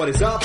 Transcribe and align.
What 0.00 0.08
is 0.08 0.22
up? 0.22 0.42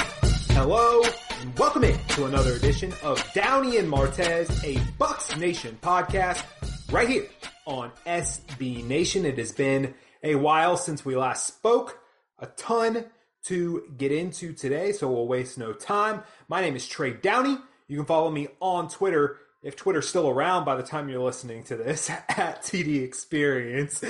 Hello, 0.51 1.01
and 1.39 1.57
welcome 1.57 1.85
in 1.85 1.97
to 2.09 2.25
another 2.25 2.55
edition 2.55 2.93
of 3.01 3.25
Downey 3.33 3.77
and 3.77 3.89
Martez, 3.89 4.49
a 4.65 4.75
Bucs 4.99 5.39
Nation 5.39 5.77
podcast, 5.81 6.43
right 6.91 7.07
here 7.07 7.25
on 7.65 7.89
SB 8.05 8.83
Nation. 8.83 9.25
It 9.25 9.37
has 9.37 9.53
been 9.53 9.93
a 10.21 10.35
while 10.35 10.75
since 10.75 11.05
we 11.05 11.15
last 11.15 11.47
spoke. 11.47 11.99
A 12.37 12.47
ton 12.47 13.05
to 13.45 13.83
get 13.95 14.11
into 14.11 14.51
today, 14.51 14.91
so 14.91 15.09
we'll 15.09 15.25
waste 15.25 15.57
no 15.57 15.71
time. 15.71 16.23
My 16.49 16.59
name 16.59 16.75
is 16.75 16.85
Trey 16.85 17.11
Downey. 17.11 17.57
You 17.87 17.95
can 17.95 18.05
follow 18.05 18.29
me 18.29 18.49
on 18.59 18.89
Twitter 18.89 19.37
if 19.63 19.77
Twitter's 19.77 20.09
still 20.09 20.27
around 20.27 20.65
by 20.65 20.75
the 20.75 20.83
time 20.83 21.07
you're 21.07 21.23
listening 21.23 21.63
to 21.63 21.77
this 21.77 22.09
at 22.27 22.61
TD 22.63 23.05
Experience. 23.05 24.03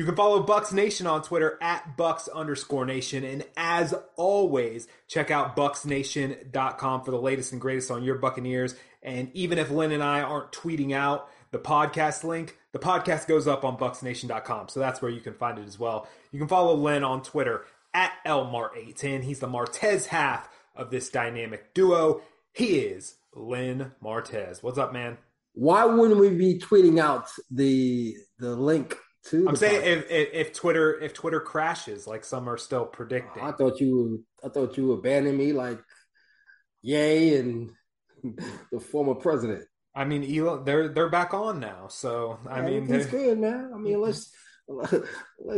You 0.00 0.06
can 0.06 0.16
follow 0.16 0.42
Bucs 0.42 0.72
Nation 0.72 1.06
on 1.06 1.20
Twitter 1.20 1.58
at 1.60 1.94
Bucs 1.98 2.32
underscore 2.34 2.86
Nation. 2.86 3.22
And 3.22 3.44
as 3.54 3.92
always, 4.16 4.88
check 5.06 5.30
out 5.30 5.54
BucsNation.com 5.54 7.04
for 7.04 7.10
the 7.10 7.20
latest 7.20 7.52
and 7.52 7.60
greatest 7.60 7.90
on 7.90 8.02
your 8.02 8.14
Buccaneers. 8.14 8.74
And 9.02 9.30
even 9.34 9.58
if 9.58 9.70
Lynn 9.70 9.92
and 9.92 10.02
I 10.02 10.22
aren't 10.22 10.52
tweeting 10.52 10.94
out 10.94 11.28
the 11.50 11.58
podcast 11.58 12.24
link, 12.24 12.56
the 12.72 12.78
podcast 12.78 13.28
goes 13.28 13.46
up 13.46 13.62
on 13.62 13.76
BucsNation.com. 13.76 14.70
So 14.70 14.80
that's 14.80 15.02
where 15.02 15.10
you 15.10 15.20
can 15.20 15.34
find 15.34 15.58
it 15.58 15.66
as 15.66 15.78
well. 15.78 16.08
You 16.32 16.38
can 16.38 16.48
follow 16.48 16.74
Lynn 16.76 17.04
on 17.04 17.22
Twitter 17.22 17.66
at 17.92 18.12
LMart810. 18.26 19.22
He's 19.22 19.40
the 19.40 19.48
Martez 19.48 20.06
half 20.06 20.48
of 20.74 20.90
this 20.90 21.10
dynamic 21.10 21.74
duo. 21.74 22.22
He 22.54 22.78
is 22.78 23.16
Lynn 23.34 23.92
Martez. 24.02 24.62
What's 24.62 24.78
up, 24.78 24.94
man? 24.94 25.18
Why 25.52 25.84
wouldn't 25.84 26.18
we 26.20 26.30
be 26.30 26.58
tweeting 26.58 26.98
out 26.98 27.28
the 27.50 28.16
the 28.38 28.56
link 28.56 28.96
to? 29.26 29.48
I'm 29.48 29.56
saying 29.56 29.82
if, 29.84 30.10
if, 30.10 30.28
if 30.32 30.52
Twitter 30.52 30.98
if 31.00 31.14
Twitter 31.14 31.40
crashes, 31.40 32.06
like 32.06 32.24
some 32.24 32.48
are 32.48 32.58
still 32.58 32.86
predicting. 32.86 33.42
I 33.42 33.52
thought 33.52 33.80
you 33.80 34.24
I 34.44 34.48
thought 34.48 34.76
you 34.76 34.92
abandoned 34.92 35.38
me, 35.38 35.52
like 35.52 35.80
Yay 36.82 37.38
and 37.38 37.70
the 38.72 38.80
former 38.80 39.14
president. 39.14 39.64
I 39.94 40.04
mean, 40.04 40.24
Elon, 40.24 40.64
they're 40.64 40.88
they're 40.88 41.08
back 41.08 41.34
on 41.34 41.60
now, 41.60 41.88
so 41.88 42.38
I 42.48 42.60
yeah, 42.60 42.66
mean, 42.66 42.94
it's 42.94 43.06
good, 43.06 43.38
man. 43.38 43.72
I 43.74 43.78
mean, 43.78 44.00
let's. 44.00 44.32
let's 44.68 44.94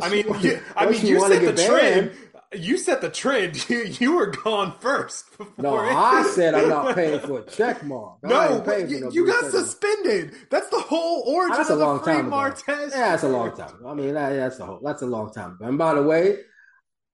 I 0.02 0.08
mean, 0.08 0.26
you, 0.40 0.60
I 0.74 0.86
mean, 0.86 1.04
you, 1.04 1.20
you 1.20 1.28
set 1.28 1.56
the 1.56 1.66
trend. 1.66 2.12
You 2.54 2.76
set 2.78 3.00
the 3.00 3.10
trend. 3.10 3.64
You 3.68 3.84
you 3.84 4.16
were 4.16 4.26
gone 4.26 4.74
first. 4.80 5.24
No, 5.56 5.78
I 5.78 6.24
said 6.34 6.54
I'm 6.54 6.68
not 6.68 6.94
paying 6.94 7.20
for 7.20 7.40
a 7.40 7.44
check 7.44 7.82
mark. 7.84 8.18
No, 8.22 8.62
you, 8.88 9.00
no 9.00 9.10
you 9.10 9.26
got 9.26 9.50
suspended. 9.50 10.34
That's 10.50 10.68
the 10.68 10.80
whole 10.80 11.22
origin 11.26 11.54
ah, 11.54 11.56
that's 11.58 11.70
of 11.70 11.80
a 11.80 11.84
long 11.84 11.98
the 11.98 12.04
free 12.04 12.12
time 12.14 12.30
Martez. 12.30 12.90
Yeah, 12.90 13.10
that's 13.10 13.22
a 13.22 13.28
long 13.28 13.56
time. 13.56 13.74
I 13.86 13.94
mean, 13.94 14.14
that, 14.14 14.30
that's 14.30 14.58
a 14.58 14.66
whole, 14.66 14.80
that's 14.82 15.02
a 15.02 15.06
long 15.06 15.32
time. 15.32 15.58
And 15.60 15.78
by 15.78 15.94
the 15.94 16.02
way, 16.02 16.38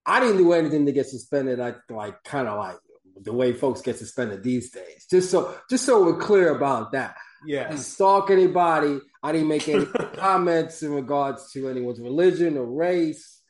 I 0.06 0.20
didn't 0.20 0.38
do 0.38 0.52
anything 0.52 0.86
to 0.86 0.92
get 0.92 1.06
suspended. 1.06 1.60
I 1.60 1.74
like 1.90 2.22
kind 2.24 2.48
of 2.48 2.58
like 2.58 2.76
the 3.22 3.32
way 3.32 3.52
folks 3.52 3.82
get 3.82 3.98
suspended 3.98 4.42
these 4.42 4.70
days. 4.70 5.06
Just 5.10 5.30
so 5.30 5.54
just 5.70 5.84
so 5.84 6.02
we're 6.02 6.16
clear 6.18 6.54
about 6.54 6.92
that. 6.92 7.16
Yeah. 7.46 7.66
I 7.66 7.68
didn't 7.68 7.80
stalk 7.80 8.30
anybody. 8.30 8.98
I 9.22 9.32
didn't 9.32 9.48
make 9.48 9.68
any 9.68 9.86
comments 10.14 10.82
in 10.82 10.92
regards 10.92 11.52
to 11.52 11.68
anyone's 11.68 12.00
religion 12.00 12.56
or 12.56 12.66
race. 12.66 13.40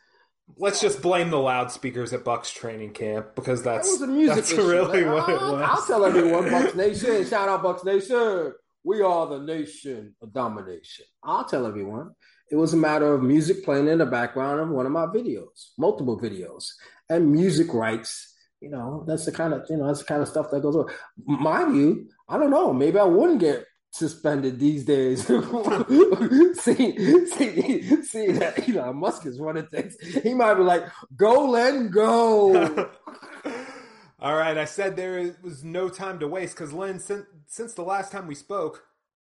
Let's 0.57 0.81
just 0.81 1.03
blame 1.03 1.31
the 1.31 1.39
loudspeakers 1.39 2.13
at 2.13 2.25
Bucs 2.25 2.53
training 2.53 2.93
camp 2.93 3.35
because 3.35 3.63
that's 3.63 3.87
that 3.87 3.93
was 4.01 4.03
a 4.03 4.13
music 4.13 4.37
that's 4.37 4.53
issue. 4.53 4.69
really 4.69 5.05
what 5.05 5.29
it 5.29 5.41
was. 5.41 5.63
I'll 5.63 5.87
tell 5.87 6.05
everyone, 6.05 6.45
Bucs 6.51 6.75
Nation. 6.75 7.27
Shout 7.27 7.49
out 7.49 7.63
Bucs 7.63 7.85
Nation. 7.85 8.55
We 8.85 9.03
are 9.03 9.27
the 9.27 9.41
nation 9.41 10.15
of 10.23 10.33
domination. 10.33 11.05
I'll 11.23 11.45
tell 11.45 11.67
everyone. 11.67 12.13
It 12.51 12.57
was 12.57 12.73
a 12.73 12.79
matter 12.79 13.13
of 13.13 13.23
music 13.23 13.65
playing 13.65 13.89
in 13.89 13.99
the 13.99 14.07
background 14.07 14.61
of 14.61 14.71
one 14.71 14.87
of 14.87 14.93
my 14.93 15.07
videos, 15.07 15.73
multiple 15.77 16.19
videos, 16.19 16.71
and 17.11 17.31
music 17.31 17.75
rights. 17.75 18.35
You 18.61 18.71
know, 18.71 19.05
that's 19.07 19.27
the 19.27 19.33
kind 19.33 19.53
of 19.53 19.65
you 19.69 19.77
know 19.77 19.87
that's 19.87 20.01
the 20.01 20.07
kind 20.07 20.23
of 20.23 20.29
stuff 20.29 20.51
that 20.51 20.63
goes 20.63 20.75
on. 20.75 20.87
Mind 21.27 21.77
you, 21.77 22.09
I 22.29 22.39
don't 22.39 22.51
know. 22.51 22.73
Maybe 22.73 22.99
I 22.99 23.05
wouldn't 23.05 23.41
get 23.41 23.65
suspended 23.99 24.59
these 24.59 24.85
days. 24.85 25.27
see, 25.27 26.97
see, 27.27 28.03
see 28.03 28.33
that 28.33 28.69
Elon 28.69 28.97
Musk 28.97 29.27
is 29.27 29.39
running 29.39 29.67
things. 29.67 29.97
He 30.23 30.35
might 30.35 30.55
be 30.55 30.63
like, 30.63 30.85
"Go, 31.17 31.51
Len, 31.51 31.91
go." 31.91 32.91
All 34.21 34.35
right, 34.35 34.59
I 34.59 34.65
said 34.65 34.97
there 34.97 35.37
was 35.43 35.63
no 35.63 35.89
time 35.89 36.19
to 36.19 36.27
waste 36.27 36.57
because 36.57 36.73
Lynn, 36.73 36.99
since, 36.99 37.25
since 37.47 37.75
the 37.75 37.83
last 37.83 38.11
time 38.11 38.27
we 38.27 38.35
spoke, 38.35 38.83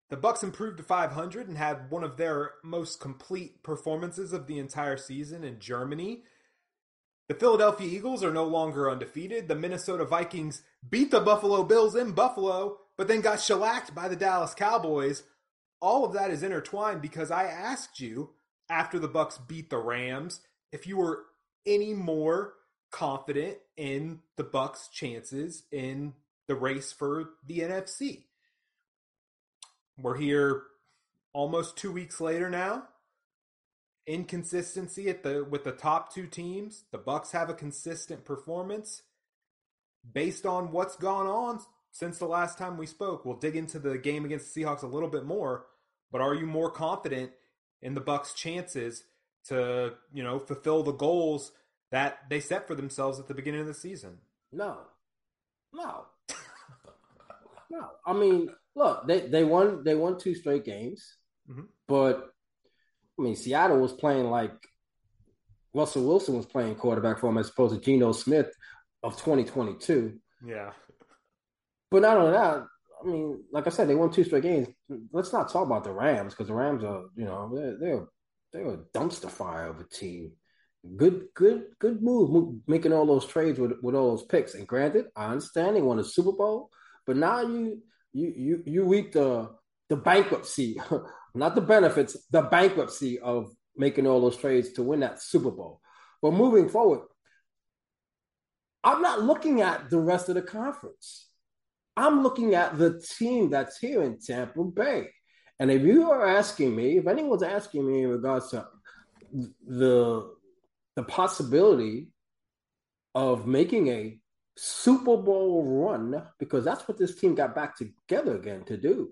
the 0.09 0.17
Bucs 0.17 0.43
improved 0.43 0.77
to 0.77 0.83
500 0.83 1.47
and 1.47 1.57
had 1.57 1.89
one 1.89 2.03
of 2.03 2.17
their 2.17 2.55
most 2.61 2.99
complete 2.99 3.63
performances 3.63 4.33
of 4.33 4.47
the 4.47 4.59
entire 4.59 4.97
season 4.97 5.45
in 5.45 5.59
Germany. 5.59 6.23
The 7.29 7.35
Philadelphia 7.35 7.87
Eagles 7.87 8.21
are 8.21 8.33
no 8.33 8.43
longer 8.43 8.91
undefeated. 8.91 9.47
The 9.47 9.55
Minnesota 9.55 10.03
Vikings 10.03 10.63
beat 10.89 11.11
the 11.11 11.21
Buffalo 11.21 11.63
Bills 11.63 11.95
in 11.95 12.11
Buffalo, 12.11 12.79
but 12.97 13.07
then 13.07 13.21
got 13.21 13.39
shellacked 13.39 13.95
by 13.95 14.07
the 14.07 14.15
Dallas 14.15 14.53
Cowboys. 14.53 15.23
All 15.81 16.05
of 16.05 16.13
that 16.13 16.31
is 16.31 16.43
intertwined 16.43 17.01
because 17.01 17.31
I 17.31 17.45
asked 17.45 17.99
you 17.99 18.31
after 18.69 18.99
the 18.99 19.09
Bucs 19.09 19.39
beat 19.47 19.69
the 19.69 19.77
Rams 19.77 20.41
if 20.71 20.85
you 20.87 20.97
were 20.97 21.23
any 21.65 21.93
more 21.93 22.53
confident 22.91 23.57
in 23.77 24.19
the 24.37 24.43
Bucs' 24.43 24.91
chances 24.91 25.63
in 25.71 26.13
the 26.47 26.55
race 26.55 26.91
for 26.91 27.31
the 27.45 27.59
NFC. 27.59 28.23
We're 29.97 30.17
here 30.17 30.63
almost 31.33 31.77
2 31.77 31.91
weeks 31.91 32.19
later 32.19 32.49
now. 32.49 32.83
Inconsistency 34.07 35.09
at 35.09 35.23
the 35.23 35.43
with 35.43 35.63
the 35.63 35.71
top 35.71 36.13
two 36.13 36.27
teams. 36.27 36.83
The 36.91 36.97
Bucs 36.97 37.31
have 37.31 37.49
a 37.49 37.53
consistent 37.53 38.25
performance 38.25 39.03
based 40.11 40.45
on 40.45 40.71
what's 40.71 40.95
gone 40.95 41.27
on 41.27 41.61
since 41.91 42.17
the 42.17 42.25
last 42.25 42.57
time 42.57 42.77
we 42.77 42.85
spoke. 42.85 43.25
We'll 43.25 43.37
dig 43.37 43.55
into 43.55 43.79
the 43.79 43.97
game 43.97 44.25
against 44.25 44.53
the 44.53 44.61
Seahawks 44.63 44.83
a 44.83 44.87
little 44.87 45.09
bit 45.09 45.25
more, 45.25 45.65
but 46.11 46.21
are 46.21 46.33
you 46.33 46.45
more 46.45 46.71
confident 46.71 47.31
in 47.81 47.93
the 47.93 48.01
Bucs' 48.01 48.35
chances 48.35 49.03
to, 49.47 49.93
you 50.13 50.23
know, 50.23 50.39
fulfill 50.39 50.83
the 50.83 50.91
goals 50.93 51.51
that 51.91 52.19
they 52.29 52.39
set 52.39 52.67
for 52.67 52.75
themselves 52.75 53.19
at 53.19 53.27
the 53.27 53.33
beginning 53.33 53.61
of 53.61 53.67
the 53.67 53.73
season? 53.73 54.17
No, 54.51 54.77
no, 55.73 56.05
no. 57.69 57.89
I 58.05 58.13
mean, 58.13 58.49
look, 58.75 59.07
they 59.07 59.21
they 59.21 59.43
won 59.43 59.83
they 59.83 59.95
won 59.95 60.17
two 60.17 60.35
straight 60.35 60.65
games, 60.65 61.17
Mhm. 61.49 61.67
but 61.87 62.33
I 63.17 63.21
mean, 63.23 63.35
Seattle 63.35 63.79
was 63.79 63.93
playing 63.93 64.25
like 64.29 64.53
Russell 65.73 66.05
Wilson 66.05 66.35
was 66.35 66.45
playing 66.45 66.75
quarterback 66.75 67.19
for 67.19 67.29
him 67.29 67.37
as 67.37 67.49
opposed 67.49 67.75
to 67.75 67.81
Geno 67.81 68.11
Smith 68.11 68.51
of 69.03 69.13
2022. 69.17 70.19
Yeah. 70.45 70.71
But 71.91 72.03
not 72.03 72.17
only 72.17 72.31
that, 72.31 72.65
I 73.01 73.07
mean, 73.07 73.43
like 73.51 73.67
I 73.67 73.69
said, 73.69 73.87
they 73.87 73.95
won 73.95 74.11
two 74.11 74.23
straight 74.23 74.43
games. 74.43 74.69
Let's 75.11 75.33
not 75.33 75.51
talk 75.51 75.65
about 75.65 75.83
the 75.83 75.91
Rams 75.91 76.33
because 76.33 76.47
the 76.47 76.53
Rams 76.53 76.83
are, 76.83 77.03
you 77.15 77.25
know, 77.25 77.51
they're 77.53 77.77
they're 77.77 78.07
they're 78.53 78.73
a 78.73 78.77
dumpster 78.95 79.29
fire 79.29 79.67
of 79.67 79.79
a 79.79 79.83
team. 79.83 80.31
Good, 80.97 81.25
good, 81.35 81.65
good 81.79 82.01
move 82.01 82.55
making 82.67 82.93
all 82.93 83.05
those 83.05 83.25
trades 83.25 83.59
with 83.59 83.73
with 83.81 83.95
all 83.95 84.11
those 84.11 84.25
picks. 84.25 84.55
And 84.55 84.67
granted, 84.67 85.07
I 85.15 85.25
understand 85.27 85.75
they 85.75 85.81
won 85.81 85.99
a 85.99 86.03
Super 86.03 86.31
Bowl, 86.31 86.69
but 87.05 87.17
now 87.17 87.41
you 87.41 87.81
you 88.13 88.33
you 88.35 88.63
you 88.65 88.83
reap 88.85 89.11
the 89.11 89.49
the 89.89 89.97
bankruptcy, 89.97 90.81
not 91.35 91.55
the 91.55 91.61
benefits, 91.61 92.17
the 92.31 92.43
bankruptcy 92.43 93.19
of 93.19 93.51
making 93.75 94.07
all 94.07 94.21
those 94.21 94.37
trades 94.37 94.73
to 94.73 94.83
win 94.83 95.01
that 95.01 95.21
Super 95.21 95.51
Bowl. 95.51 95.81
But 96.21 96.33
moving 96.33 96.69
forward, 96.69 97.01
I'm 98.83 99.01
not 99.01 99.21
looking 99.21 99.61
at 99.61 99.89
the 99.89 99.99
rest 99.99 100.29
of 100.29 100.35
the 100.35 100.41
conference. 100.41 101.27
I'm 101.97 102.23
looking 102.23 102.55
at 102.55 102.77
the 102.77 102.99
team 103.17 103.49
that's 103.49 103.77
here 103.77 104.01
in 104.03 104.17
Tampa 104.19 104.63
Bay. 104.63 105.09
And 105.59 105.69
if 105.69 105.81
you 105.83 106.09
are 106.09 106.25
asking 106.25 106.75
me, 106.75 106.97
if 106.97 107.07
anyone's 107.07 107.43
asking 107.43 107.85
me 107.85 108.03
in 108.03 108.09
regards 108.09 108.49
to 108.51 108.65
the 109.67 110.31
the 110.95 111.03
possibility 111.03 112.09
of 113.15 113.45
making 113.47 113.87
a 113.87 114.17
Super 114.57 115.17
Bowl 115.17 115.63
run, 115.85 116.21
because 116.39 116.65
that's 116.65 116.87
what 116.87 116.97
this 116.97 117.15
team 117.15 117.35
got 117.35 117.55
back 117.55 117.75
together 117.77 118.35
again 118.35 118.63
to 118.65 118.77
do. 118.77 119.11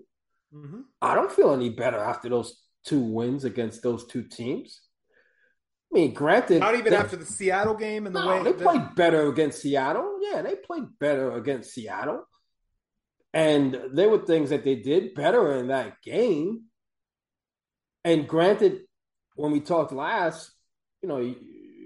Mm-hmm. 0.54 0.80
I 1.00 1.14
don't 1.14 1.32
feel 1.32 1.52
any 1.54 1.70
better 1.70 1.98
after 1.98 2.28
those 2.28 2.60
two 2.84 3.00
wins 3.00 3.44
against 3.44 3.82
those 3.82 4.06
two 4.06 4.22
teams. 4.24 4.80
I 5.92 5.98
mean, 5.98 6.14
granted, 6.14 6.60
Not 6.60 6.74
even 6.74 6.90
they- 6.92 6.98
after 6.98 7.16
the 7.16 7.24
Seattle 7.26 7.74
game 7.74 8.06
and 8.06 8.14
the 8.14 8.22
no, 8.22 8.28
way 8.28 8.42
they 8.42 8.52
that- 8.52 8.60
played 8.60 8.94
better 8.94 9.28
against 9.28 9.60
Seattle. 9.62 10.18
Yeah, 10.20 10.42
they 10.42 10.56
played 10.56 10.84
better 10.98 11.32
against 11.32 11.72
Seattle. 11.72 12.24
And 13.32 13.78
there 13.92 14.08
were 14.08 14.18
things 14.18 14.50
that 14.50 14.64
they 14.64 14.74
did 14.74 15.14
better 15.14 15.56
in 15.56 15.68
that 15.68 16.02
game. 16.02 16.64
And 18.04 18.26
granted, 18.26 18.80
when 19.36 19.52
we 19.52 19.60
talked 19.60 19.92
last, 19.92 20.50
you 21.02 21.08
know, 21.08 21.18
you, 21.18 21.36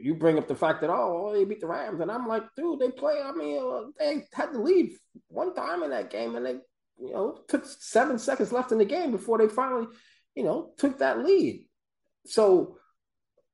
you 0.01 0.15
bring 0.15 0.39
up 0.39 0.49
the 0.49 0.55
fact 0.55 0.81
that, 0.81 0.91
oh, 0.91 1.33
they 1.35 1.45
beat 1.45 1.61
the 1.61 1.67
Rams. 1.67 2.01
And 2.01 2.11
I'm 2.11 2.27
like, 2.27 2.45
dude, 2.57 2.81
they 2.81 2.91
play. 2.91 3.21
I 3.23 3.33
mean, 3.33 3.59
uh, 3.59 3.91
they 3.99 4.25
had 4.33 4.53
to 4.53 4.61
lead 4.61 4.93
one 5.29 5.55
time 5.55 5.83
in 5.83 5.91
that 5.91 6.11
game 6.11 6.37
and 6.37 6.47
they, 6.47 6.57
you 6.99 7.13
know, 7.13 7.41
took 7.49 7.65
seven 7.67 8.19
seconds 8.19 8.53
left 8.53 8.73
in 8.73 8.79
the 8.79 8.85
game 8.85 9.11
before 9.11 9.39
they 9.39 9.49
finally, 9.49 9.87
you 10.35 10.45
know, 10.45 10.73
took 10.79 10.99
that 10.99 11.25
lead. 11.25 11.67
So 12.27 12.79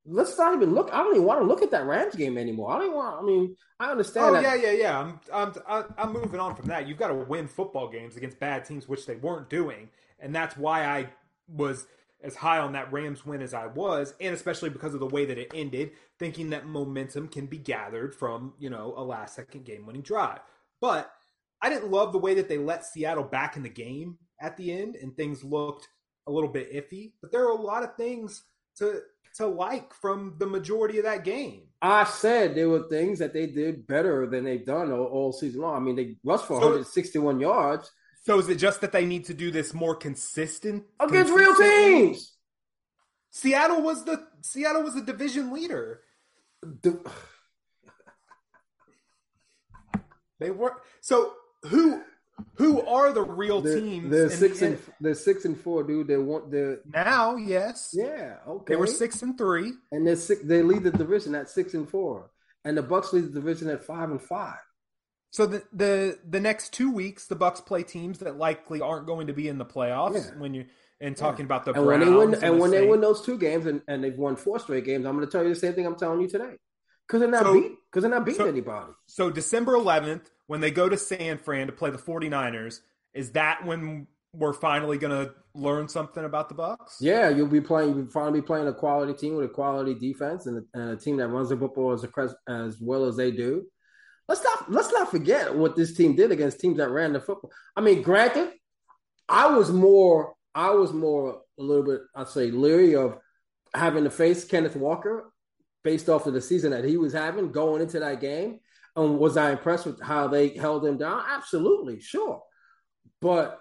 let's 0.06 0.36
not 0.38 0.54
even 0.54 0.74
look. 0.74 0.90
I 0.92 0.98
don't 0.98 1.14
even 1.14 1.26
want 1.26 1.40
to 1.40 1.46
look 1.46 1.62
at 1.62 1.70
that 1.72 1.84
Rams 1.84 2.14
game 2.14 2.38
anymore. 2.38 2.72
I 2.72 2.78
don't 2.78 2.94
want. 2.94 3.22
I 3.22 3.24
mean, 3.24 3.56
I 3.78 3.90
understand. 3.90 4.26
Oh 4.26 4.32
that. 4.32 4.42
yeah, 4.42 4.54
yeah, 4.54 4.72
yeah. 4.72 5.12
I'm, 5.32 5.54
I'm, 5.66 5.84
I'm 5.96 6.12
moving 6.12 6.40
on 6.40 6.54
from 6.54 6.66
that. 6.66 6.88
You've 6.88 6.98
got 6.98 7.08
to 7.08 7.14
win 7.14 7.48
football 7.48 7.88
games 7.88 8.16
against 8.16 8.38
bad 8.38 8.64
teams, 8.64 8.88
which 8.88 9.06
they 9.06 9.16
weren't 9.16 9.50
doing, 9.50 9.88
and 10.18 10.34
that's 10.34 10.56
why 10.56 10.84
I 10.84 11.08
was 11.48 11.86
as 12.22 12.36
high 12.36 12.58
on 12.58 12.72
that 12.72 12.92
Rams 12.92 13.24
win 13.24 13.40
as 13.40 13.54
I 13.54 13.66
was, 13.66 14.14
and 14.20 14.34
especially 14.34 14.70
because 14.70 14.92
of 14.94 15.00
the 15.00 15.06
way 15.06 15.24
that 15.24 15.38
it 15.38 15.52
ended, 15.54 15.92
thinking 16.18 16.50
that 16.50 16.66
momentum 16.66 17.28
can 17.28 17.46
be 17.46 17.58
gathered 17.58 18.14
from 18.14 18.54
you 18.58 18.70
know 18.70 18.94
a 18.96 19.02
last 19.02 19.34
second 19.34 19.64
game 19.64 19.86
winning 19.86 20.02
drive. 20.02 20.40
But 20.80 21.10
I 21.62 21.68
didn't 21.68 21.90
love 21.90 22.12
the 22.12 22.18
way 22.18 22.34
that 22.34 22.48
they 22.48 22.58
let 22.58 22.86
Seattle 22.86 23.24
back 23.24 23.56
in 23.56 23.62
the 23.62 23.68
game 23.68 24.18
at 24.40 24.56
the 24.56 24.72
end, 24.72 24.96
and 24.96 25.14
things 25.14 25.44
looked 25.44 25.88
a 26.26 26.32
little 26.32 26.48
bit 26.48 26.72
iffy. 26.72 27.12
But 27.20 27.32
there 27.32 27.44
are 27.44 27.52
a 27.52 27.60
lot 27.60 27.82
of 27.82 27.96
things 27.96 28.44
to 28.76 29.00
to 29.36 29.46
like 29.46 29.94
from 29.94 30.34
the 30.38 30.46
majority 30.46 30.98
of 30.98 31.04
that 31.04 31.24
game. 31.24 31.62
I 31.82 32.04
said 32.04 32.54
there 32.54 32.68
were 32.68 32.88
things 32.88 33.18
that 33.20 33.32
they 33.32 33.46
did 33.46 33.86
better 33.86 34.26
than 34.26 34.44
they've 34.44 34.64
done 34.64 34.92
all, 34.92 35.04
all 35.04 35.32
season 35.32 35.62
long. 35.62 35.76
I 35.76 35.80
mean, 35.80 35.96
they 35.96 36.16
rushed 36.24 36.44
for 36.44 36.60
so, 36.60 36.66
161 36.66 37.40
yards. 37.40 37.90
So 38.24 38.38
is 38.38 38.48
it 38.48 38.56
just 38.56 38.82
that 38.82 38.92
they 38.92 39.06
need 39.06 39.24
to 39.26 39.34
do 39.34 39.50
this 39.50 39.72
more 39.72 39.94
consistent 39.94 40.84
against 40.98 41.32
real 41.32 41.54
teams? 41.56 42.36
Seattle 43.30 43.82
was 43.82 44.04
the 44.04 44.26
Seattle 44.42 44.82
was 44.82 44.96
a 44.96 45.02
division 45.02 45.52
leader. 45.52 46.02
The, 46.62 47.00
they 50.38 50.50
were 50.50 50.76
so 51.00 51.32
who 51.62 52.02
who 52.54 52.86
are 52.86 53.12
the 53.12 53.22
real 53.22 53.60
they're, 53.60 53.80
teams? 53.80 54.10
They're 54.10 54.30
six 54.30 54.60
the, 54.60 54.66
and 54.66 54.78
they're 55.00 55.14
six 55.14 55.44
and 55.44 55.58
four, 55.58 55.82
dude. 55.82 56.08
They 56.08 56.16
want 56.16 56.50
the 56.50 56.80
now, 56.92 57.36
yes, 57.36 57.90
yeah, 57.92 58.36
okay. 58.46 58.74
They 58.74 58.76
were 58.76 58.86
six 58.86 59.22
and 59.22 59.36
three, 59.36 59.72
and 59.92 60.06
they're 60.06 60.16
six. 60.16 60.42
They 60.42 60.62
lead 60.62 60.82
the 60.82 60.90
division 60.90 61.34
at 61.34 61.48
six 61.48 61.74
and 61.74 61.88
four, 61.88 62.30
and 62.64 62.76
the 62.76 62.82
Bucs 62.82 63.12
lead 63.12 63.24
the 63.24 63.40
division 63.40 63.68
at 63.68 63.84
five 63.84 64.10
and 64.10 64.20
five. 64.20 64.58
So 65.30 65.46
the 65.46 65.62
the 65.72 66.18
the 66.28 66.40
next 66.40 66.72
two 66.72 66.90
weeks, 66.90 67.26
the 67.26 67.36
Bucs 67.36 67.64
play 67.64 67.82
teams 67.82 68.18
that 68.18 68.36
likely 68.36 68.80
aren't 68.80 69.06
going 69.06 69.28
to 69.28 69.32
be 69.32 69.48
in 69.48 69.58
the 69.58 69.66
playoffs. 69.66 70.14
Yeah. 70.14 70.38
When 70.38 70.54
you 70.54 70.66
and 71.00 71.16
talking 71.16 71.44
yeah. 71.44 71.54
about 71.54 71.64
the 71.64 71.72
and 71.72 71.84
Browns 71.84 72.00
when 72.04 72.10
they 72.10 72.16
win 72.16 72.34
and, 72.34 72.42
and 72.42 72.58
when 72.58 72.70
they 72.70 72.86
win 72.86 73.00
those 73.00 73.22
two 73.22 73.38
games 73.38 73.66
and, 73.66 73.80
and 73.88 74.04
they've 74.04 74.18
won 74.18 74.36
four 74.36 74.58
straight 74.58 74.84
games, 74.84 75.06
I'm 75.06 75.16
going 75.16 75.26
to 75.26 75.30
tell 75.32 75.42
you 75.42 75.48
the 75.50 75.58
same 75.58 75.72
thing 75.72 75.86
I'm 75.86 75.96
telling 75.96 76.20
you 76.20 76.28
today 76.28 76.56
because 77.10 77.20
they're 77.20 77.30
not 77.30 77.42
so, 77.42 77.54
beat 77.54 77.72
because 77.90 78.02
they're 78.02 78.10
not 78.10 78.24
beating 78.24 78.42
so, 78.42 78.48
anybody. 78.48 78.92
So 79.06 79.30
December 79.30 79.72
11th, 79.72 80.26
when 80.46 80.60
they 80.60 80.70
go 80.70 80.88
to 80.88 80.96
San 80.96 81.38
Fran 81.38 81.66
to 81.66 81.72
play 81.72 81.90
the 81.90 81.98
49ers, 81.98 82.80
is 83.14 83.32
that 83.32 83.66
when 83.66 84.06
we're 84.32 84.52
finally 84.52 84.96
going 84.96 85.26
to 85.26 85.34
learn 85.54 85.88
something 85.88 86.24
about 86.24 86.48
the 86.48 86.54
Bucs? 86.54 86.98
Yeah, 87.00 87.28
you'll 87.28 87.48
be 87.48 87.60
playing. 87.60 87.96
You'll 87.96 88.10
finally 88.10 88.40
be 88.40 88.46
playing 88.46 88.68
a 88.68 88.72
quality 88.72 89.12
team 89.14 89.34
with 89.34 89.46
a 89.46 89.52
quality 89.52 89.94
defense 89.94 90.46
and 90.46 90.58
a, 90.58 90.78
and 90.80 90.90
a 90.90 90.96
team 90.96 91.16
that 91.16 91.28
runs 91.28 91.48
the 91.48 91.56
football 91.56 91.92
as 91.92 92.04
a, 92.04 92.28
as 92.48 92.80
well 92.80 93.06
as 93.06 93.16
they 93.16 93.32
do. 93.32 93.66
Let's 94.28 94.44
not 94.44 94.70
let's 94.70 94.92
not 94.92 95.10
forget 95.10 95.52
what 95.52 95.74
this 95.74 95.96
team 95.96 96.14
did 96.14 96.30
against 96.30 96.60
teams 96.60 96.76
that 96.76 96.90
ran 96.90 97.12
the 97.12 97.20
football. 97.20 97.50
I 97.74 97.80
mean, 97.80 98.02
granted, 98.02 98.50
I 99.28 99.48
was 99.48 99.72
more 99.72 100.34
I 100.54 100.70
was 100.70 100.92
more 100.92 101.40
a 101.58 101.62
little 101.62 101.84
bit 101.84 102.02
I'd 102.14 102.28
say 102.28 102.52
leery 102.52 102.94
of 102.94 103.18
having 103.74 104.04
to 104.04 104.10
face 104.10 104.44
Kenneth 104.44 104.76
Walker 104.76 105.29
based 105.82 106.08
off 106.08 106.26
of 106.26 106.34
the 106.34 106.40
season 106.40 106.72
that 106.72 106.84
he 106.84 106.96
was 106.96 107.12
having 107.12 107.52
going 107.52 107.82
into 107.82 108.00
that 108.00 108.20
game. 108.20 108.60
And 108.96 109.18
was 109.18 109.36
I 109.36 109.52
impressed 109.52 109.86
with 109.86 110.00
how 110.00 110.28
they 110.28 110.48
held 110.48 110.84
him 110.84 110.98
down? 110.98 111.22
Absolutely, 111.28 112.00
sure. 112.00 112.42
But 113.20 113.60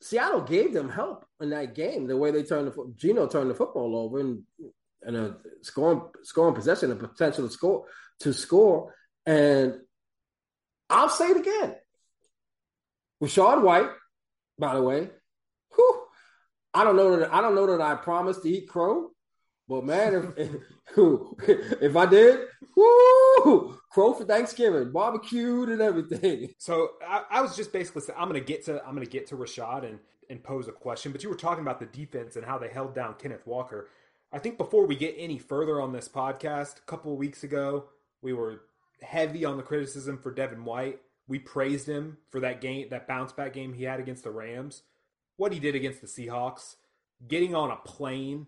Seattle 0.00 0.42
gave 0.42 0.72
them 0.72 0.88
help 0.88 1.24
in 1.40 1.50
that 1.50 1.74
game. 1.74 2.06
The 2.06 2.16
way 2.16 2.30
they 2.30 2.44
turned 2.44 2.68
the 2.68 2.92
Geno 2.96 3.26
turned 3.26 3.50
the 3.50 3.54
football 3.54 3.96
over 3.96 4.20
and 4.20 4.42
and 5.02 5.16
a 5.16 5.36
scoring 5.62 6.02
scoring 6.22 6.54
possession, 6.54 6.92
a 6.92 6.96
potential 6.96 7.46
to 7.46 7.52
score 7.52 7.86
to 8.20 8.32
score. 8.32 8.94
And 9.26 9.80
I'll 10.88 11.08
say 11.08 11.28
it 11.28 11.38
again. 11.38 11.74
Rachaad 13.22 13.62
White, 13.62 13.90
by 14.58 14.74
the 14.74 14.82
way, 14.82 15.08
whew, 15.74 16.02
I 16.74 16.84
don't 16.84 16.96
know 16.96 17.16
that 17.16 17.32
I 17.32 17.40
don't 17.40 17.54
know 17.54 17.66
that 17.66 17.80
I 17.80 17.94
promised 17.96 18.42
to 18.42 18.48
eat 18.48 18.68
crow, 18.68 19.10
but 19.72 19.86
man, 19.86 20.34
if 20.36 20.50
if 21.82 21.96
I 21.96 22.04
did, 22.04 22.40
woo, 22.76 23.78
crow 23.90 24.12
for 24.12 24.24
Thanksgiving, 24.26 24.92
barbecued 24.92 25.70
and 25.70 25.80
everything. 25.80 26.50
So 26.58 26.90
I, 27.06 27.22
I 27.30 27.40
was 27.40 27.56
just 27.56 27.72
basically 27.72 28.02
saying 28.02 28.18
I'm 28.20 28.28
gonna 28.28 28.40
get 28.40 28.66
to 28.66 28.84
I'm 28.86 28.94
gonna 28.94 29.06
get 29.06 29.26
to 29.28 29.36
Rachaad 29.36 29.84
and 29.84 29.98
and 30.28 30.44
pose 30.44 30.68
a 30.68 30.72
question, 30.72 31.10
but 31.10 31.22
you 31.22 31.30
were 31.30 31.36
talking 31.36 31.62
about 31.62 31.80
the 31.80 31.86
defense 31.86 32.36
and 32.36 32.44
how 32.44 32.58
they 32.58 32.68
held 32.68 32.94
down 32.94 33.14
Kenneth 33.14 33.46
Walker. 33.46 33.88
I 34.30 34.38
think 34.38 34.58
before 34.58 34.86
we 34.86 34.94
get 34.94 35.14
any 35.16 35.38
further 35.38 35.80
on 35.80 35.92
this 35.92 36.08
podcast, 36.08 36.78
a 36.78 36.82
couple 36.82 37.12
of 37.12 37.18
weeks 37.18 37.42
ago, 37.42 37.86
we 38.20 38.34
were 38.34 38.62
heavy 39.00 39.46
on 39.46 39.56
the 39.56 39.62
criticism 39.62 40.18
for 40.18 40.32
Devin 40.32 40.64
White. 40.64 41.00
We 41.28 41.38
praised 41.38 41.88
him 41.88 42.18
for 42.28 42.40
that 42.40 42.60
game, 42.60 42.88
that 42.90 43.08
bounce 43.08 43.32
back 43.32 43.54
game 43.54 43.72
he 43.72 43.84
had 43.84 44.00
against 44.00 44.24
the 44.24 44.30
Rams. 44.30 44.82
What 45.36 45.52
he 45.52 45.58
did 45.58 45.74
against 45.74 46.02
the 46.02 46.06
Seahawks, 46.06 46.76
getting 47.26 47.54
on 47.54 47.70
a 47.70 47.76
plane 47.76 48.46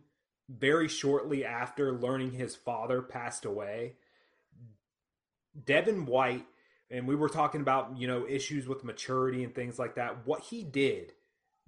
very 0.49 0.88
shortly 0.88 1.44
after 1.44 1.93
learning 1.93 2.32
his 2.32 2.55
father 2.55 3.02
passed 3.02 3.44
away. 3.44 3.94
Devin 5.64 6.06
White, 6.06 6.46
and 6.91 7.06
we 7.08 7.17
were 7.17 7.29
talking 7.29 7.61
about, 7.61 7.96
you 7.96 8.06
know, 8.06 8.26
issues 8.26 8.67
with 8.67 8.85
maturity 8.85 9.44
and 9.44 9.55
things 9.55 9.79
like 9.79 9.94
that. 9.94 10.26
What 10.26 10.43
he 10.43 10.62
did 10.62 11.12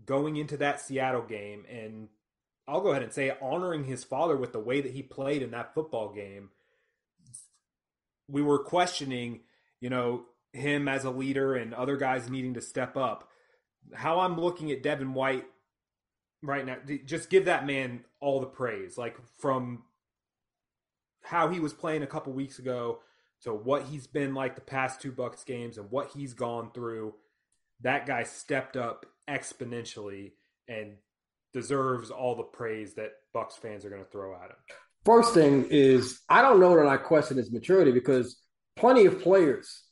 going 0.05 0.37
into 0.37 0.57
that 0.59 0.81
Seattle 0.81 1.23
game, 1.23 1.65
and 1.71 2.09
I'll 2.69 2.81
go 2.81 2.91
ahead 2.91 3.03
and 3.03 3.13
say 3.13 3.33
honoring 3.41 3.85
his 3.85 4.05
father 4.05 4.37
with 4.37 4.53
the 4.53 4.61
way 4.61 4.81
that 4.81 4.93
he 4.93 5.03
played 5.03 5.43
in 5.43 5.53
that 5.53 5.75
football 5.75 6.13
game. 6.13 6.51
We 8.29 8.43
were 8.43 8.59
questioning, 8.59 9.41
you 9.81 9.89
know, 9.89 10.25
him 10.53 10.89
as 10.89 11.05
a 11.05 11.11
leader 11.11 11.55
and 11.55 11.73
other 11.73 11.97
guys 11.97 12.29
needing 12.29 12.55
to 12.55 12.61
step 12.61 12.97
up. 12.97 13.29
How 13.95 14.21
I'm 14.21 14.41
looking 14.41 14.73
at 14.73 14.83
Devin 14.83 15.15
White 15.15 15.45
right 16.47 16.65
now. 16.65 16.77
Just 17.05 17.31
give 17.31 17.47
that 17.47 17.67
man 17.67 18.05
all 18.21 18.41
the 18.41 18.47
praise, 18.47 18.97
like 18.97 19.17
from 19.39 19.83
how 21.23 21.49
he 21.49 21.61
was 21.61 21.73
playing 21.73 22.03
a 22.03 22.07
couple 22.07 22.33
weeks 22.33 22.59
ago 22.59 23.01
to 23.43 23.53
what 23.53 23.83
he's 23.85 24.07
been 24.07 24.35
like 24.35 24.55
the 24.55 24.61
past 24.61 25.01
two 25.01 25.13
Bucs 25.13 25.45
games 25.45 25.77
and 25.79 25.91
what 25.91 26.11
he's 26.15 26.35
gone 26.35 26.71
through. 26.73 27.15
That 27.83 28.07
guy 28.07 28.23
stepped 28.23 28.77
up 28.77 29.07
exponentially 29.29 30.33
and 30.69 30.95
deserves 31.53 32.11
all 32.11 32.35
the 32.35 32.43
praise 32.43 32.95
that 32.95 33.13
Bucs 33.35 33.53
fans 33.53 33.85
are 33.85 33.91
going 33.91 34.05
to 34.05 34.11
throw 34.11 34.35
at 34.35 34.51
him. 34.51 34.57
First 35.05 35.35
thing 35.35 35.67
is, 35.71 36.21
I 36.29 36.43
don't 36.43 36.61
know 36.61 36.77
that 36.77 36.87
I 36.87 36.97
question 36.97 37.37
his 37.37 37.53
maturity 37.53 37.93
because 37.93 38.41
plenty 38.77 39.07
of 39.07 39.21
players 39.21 39.85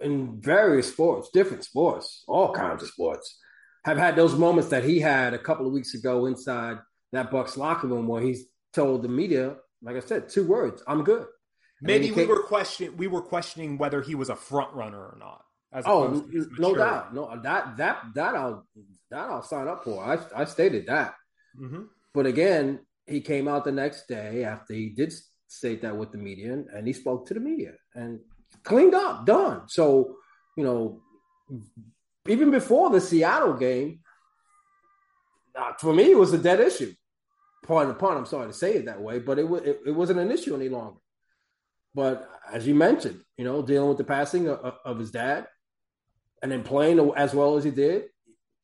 in 0.00 0.40
various 0.40 0.92
sports, 0.92 1.30
different 1.32 1.64
sports, 1.64 2.24
all 2.26 2.52
kinds 2.52 2.82
of 2.82 2.88
sports, 2.88 3.38
have 3.86 3.98
had 3.98 4.16
those 4.16 4.34
moments 4.34 4.68
that 4.70 4.82
he 4.82 4.98
had 4.98 5.32
a 5.32 5.38
couple 5.38 5.64
of 5.64 5.72
weeks 5.72 5.94
ago 5.94 6.26
inside 6.26 6.78
that 7.12 7.30
Bucs 7.30 7.56
locker 7.56 7.86
room 7.86 8.08
where 8.08 8.20
he's 8.20 8.46
told 8.72 9.02
the 9.02 9.08
media, 9.08 9.56
like 9.80 9.96
I 9.96 10.00
said, 10.00 10.28
two 10.28 10.44
words: 10.44 10.82
"I'm 10.88 11.04
good." 11.04 11.26
And 11.78 11.86
Maybe 11.86 12.10
we 12.10 12.26
were 12.26 12.42
questioning 12.42 12.96
we 12.96 13.06
were 13.06 13.22
questioning 13.22 13.78
whether 13.78 14.02
he 14.02 14.16
was 14.16 14.28
a 14.28 14.34
front 14.34 14.74
runner 14.74 14.98
or 14.98 15.16
not. 15.20 15.42
oh, 15.86 16.24
no 16.58 16.74
doubt, 16.74 17.14
no 17.14 17.40
that 17.42 17.76
that 17.76 18.02
that 18.14 18.34
I'll 18.34 18.66
that 19.10 19.28
I'll 19.30 19.42
sign 19.42 19.68
up 19.68 19.84
for. 19.84 20.02
I 20.02 20.18
I 20.34 20.44
stated 20.46 20.86
that, 20.88 21.14
mm-hmm. 21.56 21.82
but 22.12 22.26
again, 22.26 22.80
he 23.06 23.20
came 23.20 23.46
out 23.46 23.64
the 23.64 23.72
next 23.72 24.08
day 24.08 24.42
after 24.42 24.74
he 24.74 24.88
did 24.88 25.14
state 25.46 25.82
that 25.82 25.96
with 25.96 26.10
the 26.10 26.18
media, 26.18 26.64
and 26.74 26.86
he 26.88 26.92
spoke 26.92 27.28
to 27.28 27.34
the 27.34 27.40
media 27.40 27.74
and 27.94 28.18
cleaned 28.64 28.94
up, 28.94 29.26
done. 29.26 29.68
So 29.68 30.16
you 30.56 30.64
know, 30.64 31.02
even 32.28 32.50
before 32.50 32.90
the 32.90 33.00
Seattle 33.00 33.54
game, 33.54 34.00
for 35.78 35.92
me, 35.92 36.10
it 36.10 36.18
was 36.18 36.32
a 36.32 36.38
dead 36.38 36.60
issue. 36.60 36.92
Pardon 37.66 37.88
the 37.88 37.98
pun, 37.98 38.16
I'm 38.16 38.26
sorry 38.26 38.46
to 38.46 38.52
say 38.52 38.74
it 38.74 38.86
that 38.86 39.00
way, 39.00 39.18
but 39.18 39.38
it, 39.38 39.46
it, 39.46 39.80
it 39.86 39.90
wasn't 39.90 40.20
an 40.20 40.30
issue 40.30 40.54
any 40.54 40.68
longer. 40.68 40.98
But 41.94 42.28
as 42.52 42.66
you 42.66 42.74
mentioned, 42.74 43.22
you 43.36 43.44
know, 43.44 43.62
dealing 43.62 43.88
with 43.88 43.98
the 43.98 44.04
passing 44.04 44.48
of, 44.48 44.74
of 44.84 44.98
his 44.98 45.10
dad 45.10 45.46
and 46.42 46.52
then 46.52 46.62
playing 46.62 46.98
as 47.16 47.34
well 47.34 47.56
as 47.56 47.64
he 47.64 47.70
did, 47.70 48.04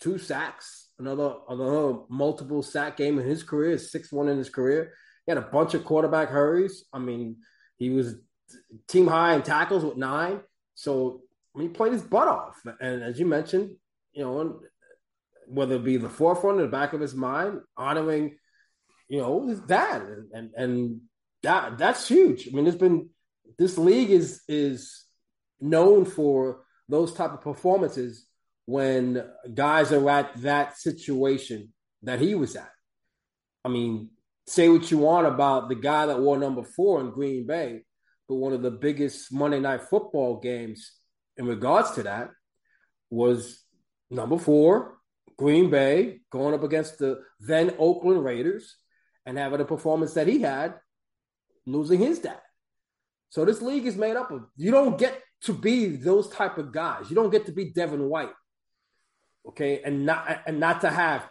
two 0.00 0.18
sacks, 0.18 0.90
another 0.98 1.36
another 1.48 2.00
multiple 2.08 2.62
sack 2.62 2.96
game 2.96 3.18
in 3.18 3.26
his 3.26 3.42
career, 3.42 3.78
six 3.78 4.12
one 4.12 4.28
in 4.28 4.36
his 4.36 4.50
career. 4.50 4.92
He 5.24 5.30
had 5.30 5.38
a 5.38 5.48
bunch 5.48 5.74
of 5.74 5.84
quarterback 5.84 6.28
hurries. 6.28 6.84
I 6.92 6.98
mean, 6.98 7.36
he 7.76 7.90
was 7.90 8.16
team 8.86 9.06
high 9.06 9.34
in 9.34 9.42
tackles 9.42 9.84
with 9.84 9.96
nine. 9.96 10.40
So 10.74 11.22
I 11.54 11.58
mean, 11.58 11.68
he 11.68 11.74
played 11.74 11.92
his 11.92 12.02
butt 12.02 12.28
off. 12.28 12.60
And 12.80 13.02
as 13.02 13.18
you 13.18 13.26
mentioned, 13.26 13.76
you 14.12 14.24
know, 14.24 14.60
whether 15.46 15.76
it 15.76 15.84
be 15.84 15.96
the 15.96 16.08
forefront 16.08 16.58
or 16.58 16.62
the 16.62 16.68
back 16.68 16.92
of 16.92 17.00
his 17.00 17.14
mind, 17.14 17.60
honoring, 17.76 18.36
you 19.08 19.18
know, 19.18 19.46
his 19.46 19.60
dad. 19.60 20.02
And, 20.32 20.50
and, 20.56 21.00
that 21.42 21.78
that's 21.78 22.08
huge. 22.08 22.48
I 22.48 22.52
mean, 22.52 22.66
it's 22.66 22.76
been 22.76 23.10
this 23.58 23.76
league 23.76 24.10
is 24.10 24.42
is 24.48 25.04
known 25.60 26.04
for 26.04 26.64
those 26.88 27.12
type 27.12 27.32
of 27.32 27.40
performances 27.40 28.26
when 28.66 29.24
guys 29.54 29.92
are 29.92 30.08
at 30.08 30.40
that 30.42 30.78
situation 30.78 31.72
that 32.02 32.20
he 32.20 32.34
was 32.34 32.56
at. 32.56 32.70
I 33.64 33.68
mean, 33.68 34.10
say 34.46 34.68
what 34.68 34.90
you 34.90 34.98
want 34.98 35.26
about 35.26 35.68
the 35.68 35.74
guy 35.74 36.06
that 36.06 36.20
wore 36.20 36.38
number 36.38 36.62
four 36.62 37.00
in 37.00 37.10
Green 37.10 37.46
Bay, 37.46 37.82
but 38.28 38.36
one 38.36 38.52
of 38.52 38.62
the 38.62 38.70
biggest 38.70 39.32
Monday 39.32 39.60
night 39.60 39.82
football 39.82 40.40
games 40.40 40.92
in 41.36 41.46
regards 41.46 41.92
to 41.92 42.02
that 42.04 42.30
was 43.10 43.62
number 44.10 44.38
four, 44.38 44.98
Green 45.36 45.70
Bay, 45.70 46.20
going 46.30 46.54
up 46.54 46.62
against 46.62 46.98
the 46.98 47.22
then 47.40 47.74
Oakland 47.78 48.24
Raiders 48.24 48.76
and 49.26 49.38
having 49.38 49.60
a 49.60 49.64
performance 49.64 50.14
that 50.14 50.28
he 50.28 50.40
had, 50.40 50.74
losing 51.66 52.00
his 52.00 52.18
dad. 52.18 52.40
So 53.30 53.44
this 53.44 53.62
league 53.62 53.86
is 53.86 53.96
made 53.96 54.16
up 54.16 54.30
of 54.30 54.44
you 54.56 54.70
don't 54.70 54.98
get 54.98 55.20
to 55.42 55.54
be 55.54 55.96
those 55.96 56.28
type 56.28 56.58
of 56.58 56.72
guys. 56.72 57.08
You 57.08 57.16
don't 57.16 57.30
get 57.30 57.46
to 57.46 57.52
be 57.52 57.72
Devin 57.72 58.08
White. 58.08 58.32
Okay, 59.48 59.82
and 59.82 60.06
not 60.06 60.42
and 60.46 60.60
not 60.60 60.82
to 60.82 60.90
have 60.90 61.26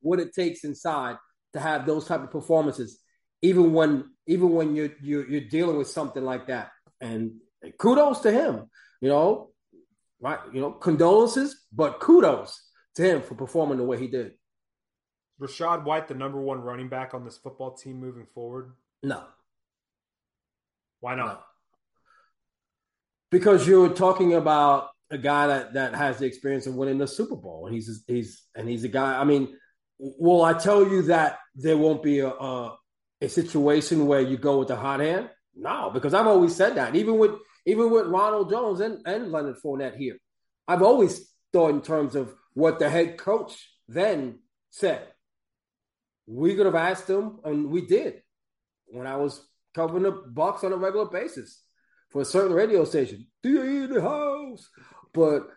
what 0.00 0.18
it 0.18 0.34
takes 0.34 0.64
inside 0.64 1.16
to 1.52 1.60
have 1.60 1.86
those 1.86 2.06
type 2.06 2.22
of 2.22 2.30
performances, 2.30 2.98
even 3.42 3.72
when 3.72 4.10
even 4.26 4.50
when 4.50 4.74
you're 4.74 4.90
you're, 5.00 5.28
you're 5.28 5.48
dealing 5.48 5.76
with 5.76 5.88
something 5.88 6.24
like 6.24 6.48
that. 6.48 6.70
And 7.00 7.40
kudos 7.78 8.20
to 8.20 8.32
him, 8.32 8.70
you 9.00 9.08
know, 9.08 9.50
right? 10.20 10.38
You 10.52 10.60
know, 10.60 10.72
condolences, 10.72 11.64
but 11.72 12.00
kudos 12.00 12.60
to 12.96 13.02
him 13.02 13.22
for 13.22 13.34
performing 13.34 13.78
the 13.78 13.84
way 13.84 13.98
he 13.98 14.08
did. 14.08 14.32
Rachaad 15.40 15.84
White, 15.84 16.08
the 16.08 16.14
number 16.14 16.40
one 16.40 16.60
running 16.60 16.88
back 16.88 17.14
on 17.14 17.24
this 17.24 17.36
football 17.36 17.74
team 17.74 18.00
moving 18.00 18.26
forward? 18.34 18.72
No. 19.02 19.22
Why 21.00 21.14
not? 21.14 21.26
No. 21.26 21.38
Because 23.30 23.66
you're 23.66 23.92
talking 23.92 24.34
about 24.34 24.90
a 25.10 25.18
guy 25.18 25.48
that, 25.48 25.74
that 25.74 25.94
has 25.94 26.18
the 26.18 26.26
experience 26.26 26.66
of 26.66 26.74
winning 26.74 26.98
the 26.98 27.08
Super 27.08 27.36
Bowl, 27.36 27.66
and 27.66 27.74
he's 27.74 28.04
he's 28.06 28.42
and 28.54 28.68
he's 28.68 28.84
a 28.84 28.88
guy. 28.88 29.20
I 29.20 29.24
mean, 29.24 29.56
will 29.98 30.44
I 30.44 30.52
tell 30.54 30.88
you 30.88 31.02
that 31.02 31.38
there 31.54 31.76
won't 31.76 32.02
be 32.02 32.20
a, 32.20 32.28
a, 32.28 32.76
a 33.20 33.28
situation 33.28 34.06
where 34.06 34.20
you 34.20 34.36
go 34.36 34.60
with 34.60 34.68
the 34.68 34.76
hot 34.76 35.00
hand? 35.00 35.30
No, 35.56 35.90
because 35.92 36.14
I've 36.14 36.26
always 36.26 36.54
said 36.54 36.76
that. 36.76 36.94
Even 36.94 37.18
with 37.18 37.32
even 37.66 37.90
with 37.90 38.06
Ronald 38.06 38.50
Jones 38.50 38.80
and, 38.80 39.06
and 39.06 39.32
Leonard 39.32 39.56
Fournette 39.64 39.96
here, 39.96 40.18
I've 40.68 40.82
always 40.82 41.30
thought 41.52 41.70
in 41.70 41.82
terms 41.82 42.14
of 42.14 42.34
what 42.54 42.78
the 42.78 42.88
head 42.88 43.18
coach 43.18 43.56
then 43.88 44.40
said. 44.70 45.06
We 46.26 46.54
could 46.54 46.66
have 46.66 46.74
asked 46.74 47.08
him, 47.08 47.38
and 47.44 47.70
we 47.70 47.82
did 47.86 48.22
when 48.86 49.06
I 49.06 49.16
was 49.16 49.46
covering 49.74 50.04
the 50.04 50.12
Bucs 50.12 50.64
on 50.64 50.72
a 50.72 50.76
regular 50.76 51.06
basis 51.06 51.62
for 52.10 52.22
a 52.22 52.24
certain 52.24 52.52
radio 52.52 52.84
station. 52.84 53.26
Do 53.42 53.50
you 53.50 53.84
in 53.84 53.92
the 53.92 54.00
house? 54.00 54.68
But 55.12 55.48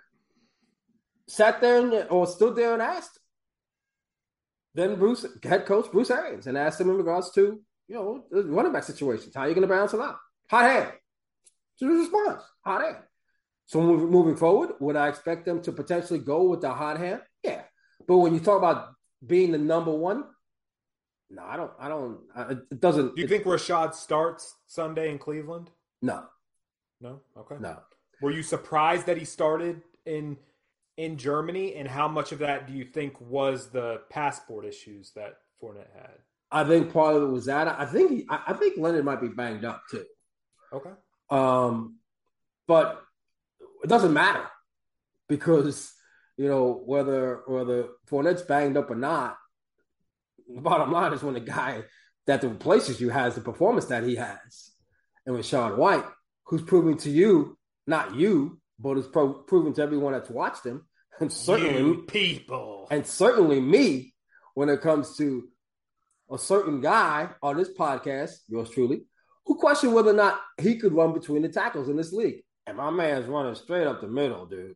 sat 1.28 1.62
there 1.62 1.80
and, 1.80 2.10
or 2.10 2.28
stood 2.28 2.56
there 2.56 2.74
and 2.74 2.82
asked 2.82 3.20
then 4.78 4.96
Bruce, 4.96 5.26
head 5.44 5.66
coach 5.66 5.92
Bruce 5.92 6.12
Arians, 6.12 6.46
and 6.46 6.56
asked 6.56 6.80
him 6.80 6.92
in 6.92 6.98
regards 6.98 7.32
to 7.32 7.60
you 7.88 7.96
know 7.96 8.26
the 8.30 8.44
running 8.44 8.72
back 8.72 8.84
situations. 8.84 9.34
How 9.34 9.42
are 9.42 9.50
you 9.50 9.56
going 9.56 9.68
to 9.68 9.74
balance 9.74 9.94
it 9.94 10.00
out? 10.00 10.18
Hot 10.52 10.64
hand. 10.64 10.92
So 11.78 11.88
his 11.88 12.10
response, 12.10 12.44
hot 12.66 12.82
hand. 12.82 12.98
So 13.66 13.82
moving 13.82 14.36
forward, 14.36 14.72
would 14.80 14.96
I 14.96 15.10
expect 15.10 15.46
them 15.46 15.62
to 15.64 15.72
potentially 15.72 16.20
go 16.20 16.44
with 16.44 16.62
the 16.62 16.74
hot 16.74 16.98
hand? 16.98 17.22
Yeah, 17.44 17.64
but 18.08 18.18
when 18.18 18.34
you 18.34 18.40
talk 18.40 18.58
about 18.58 18.90
being 19.26 19.52
the 19.52 19.58
number 19.58 19.92
one, 19.92 20.24
no, 21.30 21.44
I 21.44 21.58
don't. 21.58 21.72
I 21.80 21.90
don't. 21.90 22.20
It 22.72 22.80
doesn't. 22.80 23.16
Do 23.16 23.22
you 23.22 23.28
think 23.28 23.44
Rachaad 23.44 23.94
starts 23.94 24.56
Sunday 24.68 25.12
in 25.12 25.20
Cleveland? 25.20 25.70
No. 26.02 26.24
No. 27.02 27.22
Okay. 27.38 27.56
No. 27.60 27.80
Were 28.22 28.32
you 28.32 28.42
surprised 28.42 29.06
that 29.08 29.18
he 29.18 29.26
started 29.26 29.82
in 30.06 30.38
in 30.96 31.18
Germany, 31.18 31.76
and 31.76 31.88
how 31.88 32.08
much 32.08 32.32
of 32.32 32.40
that 32.40 32.68
do 32.68 32.74
you 32.74 32.86
think 32.86 33.20
was 33.20 33.70
the 33.70 34.02
passport 34.10 34.66
issues 34.66 35.12
that 35.16 35.40
Fournette 35.62 35.94
had? 35.94 36.20
I 36.50 36.64
think 36.64 36.94
part 36.94 37.16
of 37.16 37.24
it 37.24 37.28
was 37.28 37.46
that. 37.46 37.68
I 37.68 37.86
think 37.86 38.12
he, 38.12 38.26
I 38.30 38.54
think 38.54 38.78
Leonard 38.78 39.04
might 39.04 39.20
be 39.20 39.28
banged 39.28 39.66
up 39.66 39.84
too. 39.92 40.06
Okay. 40.72 40.92
Um, 41.30 41.98
but 42.68 43.02
it 43.84 43.88
doesn't 43.88 44.14
matter 44.14 44.46
because 45.28 45.94
you 46.38 46.48
know 46.48 46.82
whether 46.86 47.42
whether 47.48 47.88
Fournette's 48.10 48.42
banged 48.42 48.78
up 48.78 48.90
or 48.90 48.96
not. 48.96 49.38
The 50.54 50.62
bottom 50.62 50.92
line 50.92 51.14
is 51.14 51.24
when 51.24 51.34
the 51.34 51.42
guy 51.42 51.84
that 52.26 52.44
replaces 52.44 53.02
you 53.02 53.10
has 53.10 53.36
the 53.36 53.42
performance 53.42 53.86
that 53.86 54.04
he 54.04 54.16
has, 54.16 54.72
and 55.26 55.36
with 55.36 55.46
Sean 55.46 55.78
White, 55.78 56.06
who's 56.46 56.62
proving 56.62 56.98
to 57.00 57.10
you, 57.10 57.58
not 57.86 58.16
you, 58.16 58.60
but 58.80 58.98
is 58.98 59.08
pro- 59.08 59.34
proven 59.34 59.74
to 59.74 59.82
everyone 59.82 60.14
that's 60.14 60.30
watched 60.30 60.66
him, 60.66 60.86
and 61.20 61.32
certainly 61.32 61.80
you 61.80 62.04
people, 62.08 62.88
and 62.92 63.06
certainly 63.06 63.60
me, 63.60 64.14
when 64.54 64.70
it 64.70 64.82
comes 64.82 65.18
to 65.18 65.50
a 66.32 66.38
certain 66.38 66.82
guy 66.82 67.30
on 67.42 67.58
this 67.58 67.70
podcast, 67.70 68.32
yours 68.48 68.70
truly, 68.70 69.04
who 69.48 69.56
questioned 69.56 69.94
whether 69.94 70.12
or 70.12 70.14
not 70.14 70.40
he 70.60 70.76
could 70.76 70.94
run 70.94 71.14
between 71.14 71.42
the 71.42 71.50
tackles 71.50 71.90
in 71.90 71.96
this 71.96 72.12
league. 72.12 72.44
And 72.68 72.78
my 72.78 72.92
man's 72.92 73.28
running 73.28 73.56
straight 73.56 73.88
up 73.88 74.02
the 74.02 74.08
middle, 74.08 74.46
dude. 74.46 74.76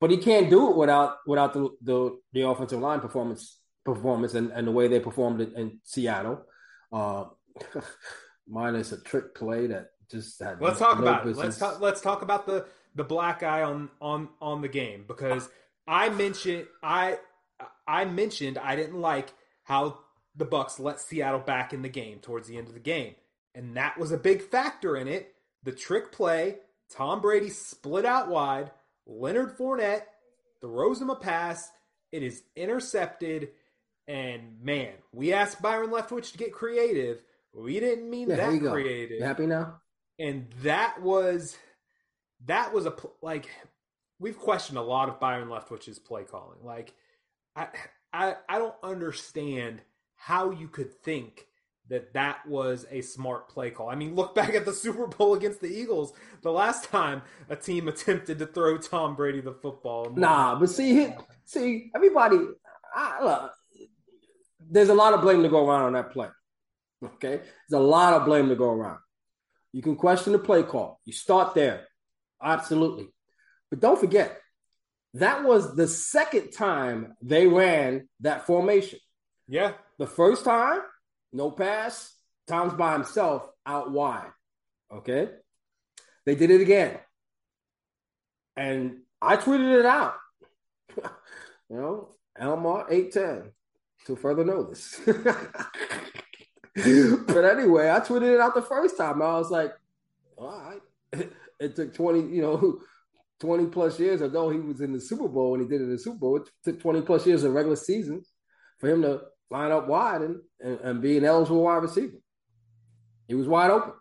But 0.00 0.10
he 0.10 0.16
can't 0.16 0.50
do 0.50 0.70
it 0.70 0.76
without 0.76 1.18
without 1.26 1.52
the 1.52 1.70
the, 1.82 2.18
the 2.32 2.42
offensive 2.42 2.80
line 2.80 3.00
performance 3.00 3.58
performance 3.84 4.34
and, 4.34 4.50
and 4.50 4.66
the 4.66 4.72
way 4.72 4.88
they 4.88 5.00
performed 5.00 5.40
in, 5.40 5.54
in 5.56 5.78
Seattle. 5.84 6.44
Uh, 6.92 7.26
minus 8.48 8.92
a 8.92 9.00
trick 9.00 9.34
play 9.34 9.66
that 9.66 9.90
just 10.10 10.40
had. 10.42 10.60
Let's 10.60 10.80
no, 10.80 10.86
talk 10.86 10.98
about. 10.98 11.26
Let's 11.26 11.58
talk. 11.58 11.80
Let's 11.80 12.00
talk 12.00 12.22
about 12.22 12.46
the 12.46 12.66
the 12.94 13.04
black 13.04 13.42
eye 13.42 13.62
on 13.62 13.90
on 14.00 14.28
on 14.40 14.62
the 14.62 14.68
game 14.68 15.04
because 15.06 15.48
I 15.86 16.08
mentioned 16.08 16.66
I 16.82 17.18
I 17.86 18.04
mentioned 18.06 18.58
I 18.58 18.76
didn't 18.76 19.00
like 19.00 19.32
how 19.64 19.98
the 20.34 20.46
Bucs 20.46 20.78
let 20.78 21.00
Seattle 21.00 21.40
back 21.40 21.72
in 21.72 21.82
the 21.82 21.88
game 21.88 22.18
towards 22.18 22.48
the 22.48 22.56
end 22.56 22.68
of 22.68 22.74
the 22.74 22.80
game. 22.80 23.14
And 23.56 23.76
that 23.76 23.98
was 23.98 24.12
a 24.12 24.18
big 24.18 24.42
factor 24.42 24.96
in 24.96 25.08
it. 25.08 25.34
The 25.64 25.72
trick 25.72 26.12
play, 26.12 26.58
Tom 26.90 27.20
Brady 27.20 27.48
split 27.48 28.04
out 28.04 28.28
wide, 28.28 28.70
Leonard 29.06 29.56
Fournette 29.56 30.02
throws 30.60 31.00
him 31.00 31.10
a 31.10 31.16
pass, 31.16 31.68
it 32.12 32.22
is 32.22 32.42
intercepted, 32.54 33.48
and 34.06 34.60
man, 34.62 34.92
we 35.12 35.32
asked 35.32 35.60
Byron 35.60 35.90
Leftwich 35.90 36.32
to 36.32 36.38
get 36.38 36.52
creative. 36.52 37.22
We 37.52 37.80
didn't 37.80 38.08
mean 38.08 38.28
yeah, 38.28 38.36
that 38.36 38.60
creative. 38.60 39.18
You 39.18 39.24
happy 39.24 39.46
now? 39.46 39.80
And 40.18 40.46
that 40.62 41.02
was 41.02 41.56
that 42.44 42.72
was 42.72 42.86
a 42.86 42.94
like 43.22 43.48
we've 44.18 44.38
questioned 44.38 44.78
a 44.78 44.82
lot 44.82 45.08
of 45.08 45.18
Byron 45.18 45.48
Leftwich's 45.48 45.98
play 45.98 46.24
calling. 46.24 46.58
Like 46.62 46.94
I 47.56 47.68
I 48.12 48.36
I 48.48 48.58
don't 48.58 48.76
understand 48.82 49.82
how 50.14 50.50
you 50.50 50.68
could 50.68 50.92
think 51.02 51.46
that 51.88 52.12
that 52.14 52.46
was 52.46 52.86
a 52.90 53.00
smart 53.00 53.48
play 53.48 53.70
call. 53.70 53.88
I 53.88 53.94
mean, 53.94 54.14
look 54.14 54.34
back 54.34 54.54
at 54.54 54.64
the 54.64 54.72
Super 54.74 55.06
Bowl 55.06 55.34
against 55.34 55.60
the 55.60 55.68
Eagles. 55.68 56.12
The 56.42 56.52
last 56.52 56.84
time 56.84 57.22
a 57.48 57.56
team 57.56 57.88
attempted 57.88 58.38
to 58.38 58.46
throw 58.46 58.78
Tom 58.78 59.14
Brady 59.14 59.40
the 59.40 59.52
football. 59.52 60.12
Nah, 60.14 60.58
but 60.58 60.70
see, 60.70 61.12
see, 61.44 61.90
everybody. 61.94 62.38
I, 62.94 63.22
look, 63.22 63.52
there's 64.70 64.88
a 64.88 64.94
lot 64.94 65.14
of 65.14 65.20
blame 65.20 65.42
to 65.42 65.48
go 65.48 65.68
around 65.68 65.82
on 65.82 65.92
that 65.92 66.12
play. 66.12 66.28
Okay, 67.04 67.40
there's 67.68 67.80
a 67.80 67.84
lot 67.84 68.14
of 68.14 68.24
blame 68.24 68.48
to 68.48 68.56
go 68.56 68.70
around. 68.70 68.98
You 69.72 69.82
can 69.82 69.96
question 69.96 70.32
the 70.32 70.38
play 70.38 70.62
call. 70.62 71.00
You 71.04 71.12
start 71.12 71.54
there. 71.54 71.86
Absolutely. 72.42 73.08
But 73.70 73.80
don't 73.80 73.98
forget, 73.98 74.40
that 75.14 75.44
was 75.44 75.74
the 75.74 75.88
second 75.88 76.52
time 76.52 77.14
they 77.22 77.46
ran 77.46 78.08
that 78.20 78.46
formation. 78.46 78.98
Yeah. 79.48 79.72
The 79.98 80.06
first 80.06 80.44
time, 80.44 80.80
no 81.32 81.50
pass, 81.50 82.14
Tom's 82.46 82.74
by 82.74 82.92
himself 82.92 83.48
out 83.64 83.90
wide. 83.90 84.30
Okay. 84.90 85.30
They 86.24 86.34
did 86.34 86.50
it 86.50 86.60
again. 86.60 86.98
And 88.56 88.98
I 89.20 89.36
tweeted 89.36 89.80
it 89.80 89.86
out. 89.86 90.14
you 90.96 91.76
know, 91.76 92.08
LMart810 92.40 93.50
to 94.06 94.16
further 94.16 94.44
notice. 94.44 95.00
but 95.06 95.16
anyway, 96.76 97.90
I 97.90 98.00
tweeted 98.00 98.34
it 98.34 98.40
out 98.40 98.54
the 98.54 98.62
first 98.62 98.96
time. 98.96 99.22
I 99.22 99.38
was 99.38 99.50
like, 99.50 99.72
all 100.36 100.48
right 100.48 100.80
it 101.60 101.76
took 101.76 101.94
20, 101.94 102.34
you 102.34 102.42
know, 102.42 102.78
20 103.40 103.66
plus 103.66 103.98
years, 104.00 104.22
although 104.22 104.50
he 104.50 104.58
was 104.58 104.80
in 104.80 104.92
the 104.92 105.00
Super 105.00 105.28
Bowl 105.28 105.54
and 105.54 105.62
he 105.62 105.68
did 105.68 105.80
it 105.80 105.84
in 105.84 105.90
the 105.90 105.98
Super 105.98 106.16
Bowl, 106.16 106.36
it 106.36 106.48
took 106.64 106.80
20 106.80 107.02
plus 107.02 107.26
years 107.26 107.44
of 107.44 107.52
regular 107.52 107.76
season 107.76 108.22
for 108.78 108.88
him 108.88 109.02
to 109.02 109.22
line 109.50 109.72
up 109.72 109.88
wide 109.88 110.22
and, 110.22 110.40
and, 110.60 110.80
and 110.80 111.02
be 111.02 111.16
an 111.16 111.24
eligible 111.24 111.62
wide 111.62 111.82
receiver. 111.82 112.16
He 113.28 113.34
was 113.34 113.48
wide 113.48 113.70
open. 113.70 113.92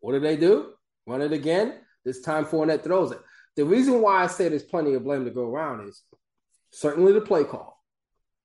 What 0.00 0.12
did 0.12 0.22
they 0.22 0.36
do? 0.36 0.72
Run 1.06 1.22
it 1.22 1.32
again. 1.32 1.74
This 2.04 2.20
time 2.22 2.44
Fournette 2.44 2.82
throws 2.82 3.12
it. 3.12 3.20
The 3.56 3.64
reason 3.64 4.00
why 4.00 4.22
I 4.22 4.26
say 4.26 4.48
there's 4.48 4.62
plenty 4.62 4.94
of 4.94 5.04
blame 5.04 5.24
to 5.24 5.30
go 5.30 5.42
around 5.48 5.88
is 5.88 6.02
certainly 6.70 7.12
the 7.12 7.20
play 7.20 7.44
call, 7.44 7.82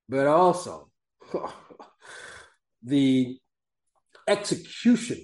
but 0.10 0.28
also 0.28 0.90
the 2.84 3.38
execution 4.28 5.24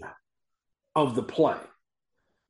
of 0.96 1.16
the 1.16 1.24
play. 1.24 1.58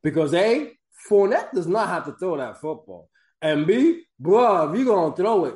Because 0.03 0.33
A, 0.33 0.71
Fournette 1.09 1.51
does 1.53 1.67
not 1.67 1.87
have 1.87 2.05
to 2.05 2.13
throw 2.13 2.37
that 2.37 2.59
football. 2.59 3.09
And 3.41 3.65
B, 3.65 4.03
bro, 4.19 4.69
if 4.69 4.77
you're 4.77 4.85
gonna 4.85 5.15
throw 5.15 5.45
it, 5.45 5.55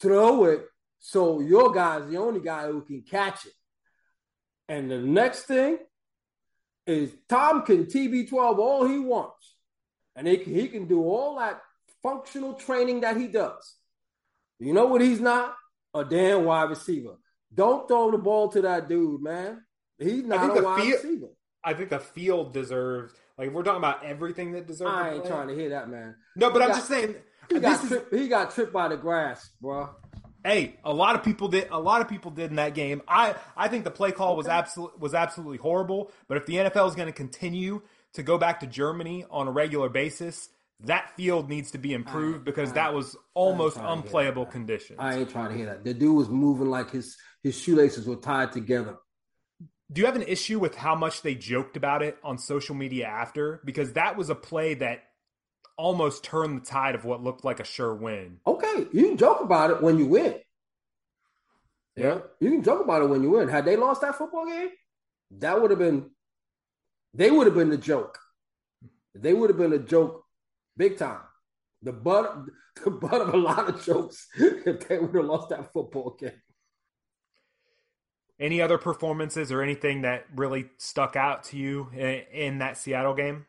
throw 0.00 0.44
it 0.44 0.64
So 1.00 1.40
your 1.40 1.72
guy's 1.72 2.08
the 2.08 2.18
only 2.18 2.40
guy 2.40 2.66
who 2.66 2.82
can 2.82 3.02
catch 3.02 3.46
it. 3.46 3.52
And 4.68 4.90
the 4.90 4.98
next 4.98 5.44
thing 5.44 5.78
is 6.86 7.12
Tom 7.28 7.62
can 7.62 7.86
TB12 7.86 8.58
all 8.58 8.86
he 8.86 8.98
wants. 8.98 9.56
And 10.14 10.28
he 10.28 10.36
can, 10.36 10.54
he 10.54 10.68
can 10.68 10.86
do 10.86 11.02
all 11.02 11.38
that 11.38 11.60
functional 12.02 12.54
training 12.54 13.00
that 13.00 13.16
he 13.16 13.26
does. 13.26 13.76
You 14.58 14.74
know 14.74 14.86
what 14.86 15.00
he's 15.00 15.20
not? 15.20 15.54
A 15.94 16.04
damn 16.04 16.44
wide 16.44 16.70
receiver. 16.70 17.16
Don't 17.52 17.88
throw 17.88 18.10
the 18.10 18.18
ball 18.18 18.48
to 18.50 18.60
that 18.62 18.88
dude, 18.88 19.22
man. 19.22 19.62
He's 19.98 20.24
not 20.24 20.56
a 20.56 20.62
wide 20.62 20.82
field, 20.82 20.92
receiver. 21.02 21.26
I 21.64 21.74
think 21.74 21.90
the 21.90 21.98
field 21.98 22.52
deserves 22.52 23.12
like 23.36 23.48
if 23.48 23.54
we're 23.54 23.62
talking 23.62 23.78
about 23.78 24.04
everything 24.04 24.52
that 24.52 24.66
deserves. 24.66 24.92
I 24.92 25.14
ain't 25.14 25.24
trying 25.24 25.48
to 25.48 25.54
hear 25.54 25.70
that, 25.70 25.88
man. 25.88 26.14
No, 26.36 26.50
but 26.50 26.58
he 26.58 26.64
I'm 26.64 26.68
got, 26.70 26.76
just 26.76 26.88
saying 26.88 27.14
he 27.48 27.58
got, 27.58 27.86
tripped, 27.86 28.14
he 28.14 28.28
got 28.28 28.54
tripped 28.54 28.72
by 28.72 28.88
the 28.88 28.96
grass, 28.96 29.50
bro. 29.60 29.88
Hey, 30.44 30.76
a 30.84 30.92
lot 30.92 31.16
of 31.16 31.22
people 31.22 31.48
did. 31.48 31.68
A 31.70 31.80
lot 31.80 32.00
of 32.00 32.08
people 32.08 32.30
did 32.30 32.50
in 32.50 32.56
that 32.56 32.74
game. 32.74 33.02
I 33.06 33.34
I 33.56 33.68
think 33.68 33.84
the 33.84 33.90
play 33.90 34.12
call 34.12 34.36
was 34.36 34.46
absolutely 34.46 34.98
was 34.98 35.14
absolutely 35.14 35.58
horrible. 35.58 36.10
But 36.28 36.38
if 36.38 36.46
the 36.46 36.54
NFL 36.54 36.88
is 36.88 36.94
going 36.94 37.08
to 37.08 37.12
continue 37.12 37.82
to 38.14 38.22
go 38.22 38.38
back 38.38 38.60
to 38.60 38.66
Germany 38.66 39.24
on 39.30 39.48
a 39.48 39.50
regular 39.50 39.88
basis, 39.88 40.48
that 40.84 41.14
field 41.16 41.48
needs 41.48 41.72
to 41.72 41.78
be 41.78 41.92
improved 41.92 42.44
because 42.44 42.72
that 42.72 42.94
was 42.94 43.16
almost 43.34 43.76
unplayable 43.78 44.46
conditions. 44.46 44.98
I 45.00 45.16
ain't 45.16 45.30
trying 45.30 45.50
to 45.50 45.56
hear 45.56 45.66
that. 45.66 45.84
The 45.84 45.94
dude 45.94 46.16
was 46.16 46.28
moving 46.28 46.70
like 46.70 46.90
his 46.90 47.16
his 47.42 47.58
shoelaces 47.58 48.06
were 48.06 48.16
tied 48.16 48.52
together. 48.52 48.96
Do 49.92 50.00
you 50.00 50.06
have 50.06 50.16
an 50.16 50.22
issue 50.22 50.58
with 50.58 50.76
how 50.76 50.94
much 50.94 51.22
they 51.22 51.34
joked 51.34 51.76
about 51.76 52.02
it 52.02 52.16
on 52.22 52.38
social 52.38 52.76
media 52.76 53.06
after? 53.06 53.60
Because 53.64 53.94
that 53.94 54.16
was 54.16 54.30
a 54.30 54.36
play 54.36 54.74
that 54.74 55.02
almost 55.80 56.22
turned 56.22 56.60
the 56.60 56.64
tide 56.64 56.94
of 56.94 57.04
what 57.04 57.22
looked 57.22 57.44
like 57.44 57.58
a 57.58 57.64
sure 57.64 57.94
win. 57.94 58.38
Okay, 58.46 58.86
you 58.92 59.08
can 59.08 59.16
joke 59.16 59.40
about 59.40 59.70
it 59.70 59.82
when 59.82 59.98
you 59.98 60.06
win. 60.06 60.36
Yeah, 61.96 62.18
you 62.38 62.50
can 62.50 62.62
joke 62.62 62.84
about 62.84 63.02
it 63.02 63.08
when 63.08 63.22
you 63.22 63.30
win. 63.30 63.48
Had 63.48 63.64
they 63.64 63.76
lost 63.76 64.02
that 64.02 64.16
football 64.16 64.46
game, 64.46 64.68
that 65.38 65.60
would 65.60 65.70
have 65.70 65.78
been, 65.78 66.10
they 67.14 67.30
would 67.30 67.46
have 67.46 67.56
been 67.56 67.70
the 67.70 67.76
joke. 67.76 68.18
They 69.14 69.34
would 69.34 69.50
have 69.50 69.58
been 69.58 69.72
a 69.72 69.78
joke, 69.78 70.24
big 70.76 70.98
time. 70.98 71.20
The 71.82 71.92
butt, 71.92 72.44
the 72.84 72.90
butt 72.90 73.20
of 73.20 73.34
a 73.34 73.36
lot 73.36 73.68
of 73.68 73.84
jokes 73.84 74.28
if 74.36 74.86
they 74.86 74.98
would 74.98 75.14
have 75.14 75.24
lost 75.24 75.48
that 75.48 75.72
football 75.72 76.16
game. 76.18 76.40
Any 78.38 78.62
other 78.62 78.78
performances 78.78 79.52
or 79.52 79.62
anything 79.62 80.02
that 80.02 80.24
really 80.34 80.70
stuck 80.78 81.16
out 81.16 81.44
to 81.44 81.58
you 81.58 81.88
in, 81.92 82.22
in 82.32 82.58
that 82.58 82.78
Seattle 82.78 83.14
game? 83.14 83.44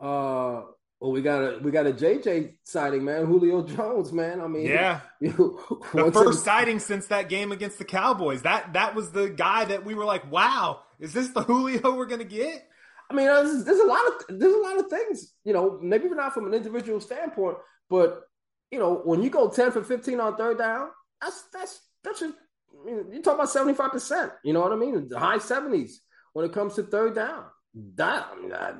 Uh, 0.00 0.62
well, 1.00 1.12
we 1.12 1.22
got 1.22 1.42
a 1.42 1.58
we 1.62 1.70
got 1.70 1.86
a 1.86 1.92
JJ 1.92 2.56
sighting, 2.64 3.04
man. 3.04 3.24
Julio 3.24 3.62
Jones, 3.62 4.12
man. 4.12 4.40
I 4.40 4.46
mean, 4.46 4.66
yeah, 4.66 5.00
you 5.20 5.58
the 5.94 6.10
first 6.12 6.44
sighting 6.44 6.78
since 6.78 7.06
that 7.06 7.28
game 7.28 7.52
against 7.52 7.78
the 7.78 7.84
Cowboys. 7.84 8.42
That 8.42 8.74
that 8.74 8.94
was 8.94 9.10
the 9.10 9.30
guy 9.30 9.64
that 9.64 9.84
we 9.84 9.94
were 9.94 10.04
like, 10.04 10.30
wow, 10.30 10.80
is 10.98 11.14
this 11.14 11.28
the 11.28 11.42
Julio 11.44 11.96
we're 11.96 12.06
gonna 12.06 12.24
get? 12.24 12.66
I 13.10 13.14
mean, 13.14 13.26
there's, 13.26 13.64
there's 13.64 13.80
a 13.80 13.86
lot 13.86 14.06
of 14.06 14.38
there's 14.38 14.54
a 14.54 14.58
lot 14.58 14.78
of 14.78 14.88
things, 14.88 15.32
you 15.44 15.52
know, 15.52 15.78
maybe 15.82 16.08
not 16.10 16.34
from 16.34 16.46
an 16.46 16.54
individual 16.54 17.00
standpoint, 17.00 17.56
but 17.88 18.22
you 18.70 18.78
know, 18.78 19.00
when 19.04 19.22
you 19.22 19.30
go 19.30 19.48
ten 19.48 19.72
for 19.72 19.82
fifteen 19.82 20.20
on 20.20 20.36
third 20.36 20.58
down, 20.58 20.90
that's 21.20 21.44
that's 21.52 21.80
that's 22.04 22.20
just 22.20 22.34
I 22.78 22.84
mean, 22.90 23.12
you 23.12 23.22
talk 23.22 23.34
about 23.36 23.50
seventy 23.50 23.74
five 23.74 23.90
percent. 23.90 24.32
You 24.44 24.52
know 24.52 24.60
what 24.60 24.72
I 24.72 24.76
mean? 24.76 25.08
The 25.08 25.18
high 25.18 25.38
seventies 25.38 26.02
when 26.34 26.44
it 26.44 26.52
comes 26.52 26.74
to 26.74 26.82
third 26.82 27.14
down 27.14 27.46
that 27.74 28.26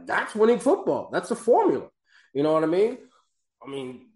that's 0.07 0.35
winning 0.35 0.59
football. 0.59 1.11
That's 1.12 1.31
a 1.31 1.37
formula. 1.37 1.88
You 2.35 2.42
know 2.42 2.53
what 2.53 2.64
I 2.64 2.66
mean? 2.66 2.98
I 3.64 3.68
mean, 3.68 4.07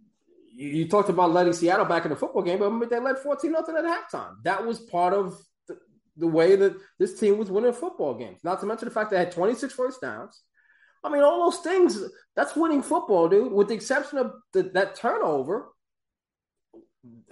you, 0.55 0.69
you 0.69 0.89
talked 0.89 1.09
about 1.09 1.33
letting 1.33 1.53
Seattle 1.53 1.85
back 1.85 2.05
in 2.05 2.11
the 2.11 2.17
football 2.17 2.43
game, 2.43 2.59
but 2.59 2.91
they 2.91 2.99
led 2.99 3.19
14 3.19 3.53
nothing 3.53 3.77
at 3.77 3.85
halftime. 3.85 4.37
That 4.45 4.65
was 4.65 4.81
part 4.81 5.13
of 5.13 5.37
the, 5.69 5.79
the, 6.17 6.27
way 6.27 6.57
that 6.57 6.77
this 6.99 7.19
team 7.19 7.39
was 7.39 7.51
winning 7.51 7.73
football 7.73 8.15
games. 8.15 8.41
Not 8.45 8.61
to 8.61 8.67
mention 8.67 8.89
the 8.89 8.95
fact 8.95 9.11
they 9.11 9.19
had 9.19 9.33
26 9.33 9.73
first 9.75 10.01
downs. 10.01 10.41
I 11.03 11.11
mean, 11.11 11.23
all 11.23 11.51
those 11.51 11.61
things, 11.61 12.03
that's 12.35 12.57
winning 12.57 12.83
football, 12.83 13.29
dude, 13.29 13.53
with 13.53 13.69
the 13.69 13.75
exception 13.75 14.19
of 14.19 14.33
the, 14.53 14.63
that 14.75 14.95
turnover 14.95 15.69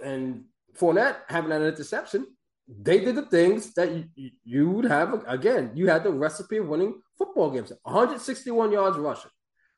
and 0.03 0.45
Fournette 0.77 1.17
having 1.27 1.51
an 1.51 1.63
interception 1.63 2.27
they 2.67 2.99
did 2.99 3.15
the 3.15 3.25
things 3.25 3.73
that 3.73 3.91
you, 4.15 4.31
you 4.43 4.69
would 4.69 4.85
have 4.85 5.23
again. 5.27 5.71
You 5.75 5.89
had 5.89 6.03
the 6.03 6.11
recipe 6.11 6.57
of 6.57 6.67
winning 6.67 7.01
football 7.17 7.51
games. 7.51 7.71
161 7.83 8.71
yards 8.71 8.97
rushing, 8.97 9.31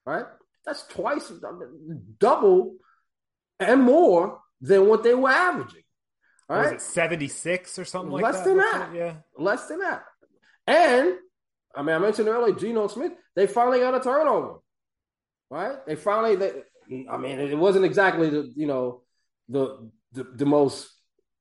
right? 0.06 0.26
That's 0.66 0.86
twice, 0.88 1.32
double, 2.20 2.76
and 3.60 3.82
more 3.84 4.40
than 4.62 4.88
what 4.88 5.04
they 5.04 5.14
were 5.14 5.30
averaging. 5.30 5.82
All 6.48 6.58
right, 6.58 6.80
76 6.80 7.80
or 7.80 7.86
something 7.86 8.12
like 8.12 8.24
that? 8.24 8.34
Less 8.34 8.44
that. 8.44 8.46
than 8.46 8.58
that. 8.58 8.96
Yeah, 8.96 9.14
less 9.38 9.68
than 9.68 9.80
that. 9.80 10.04
And 10.68 11.16
I 11.76 11.82
mean, 11.82 11.96
I 11.96 12.00
mentioned 12.00 12.28
earlier, 12.28 12.56
Geno 12.56 12.88
Smith. 12.88 13.14
They 13.36 13.48
finally 13.48 13.80
got 13.80 13.96
a 13.96 14.00
turnover, 14.00 14.60
right? 15.50 15.78
They 15.88 15.96
finally. 15.96 16.36
They, 16.36 16.52
I 17.10 17.18
mean, 17.18 17.40
it 17.40 17.58
wasn't 17.58 17.86
exactly 17.86 18.30
the 18.30 18.54
you 18.56 18.68
know 18.68 19.02
the 19.50 19.90
the, 20.12 20.24
the 20.24 20.46
most 20.46 20.88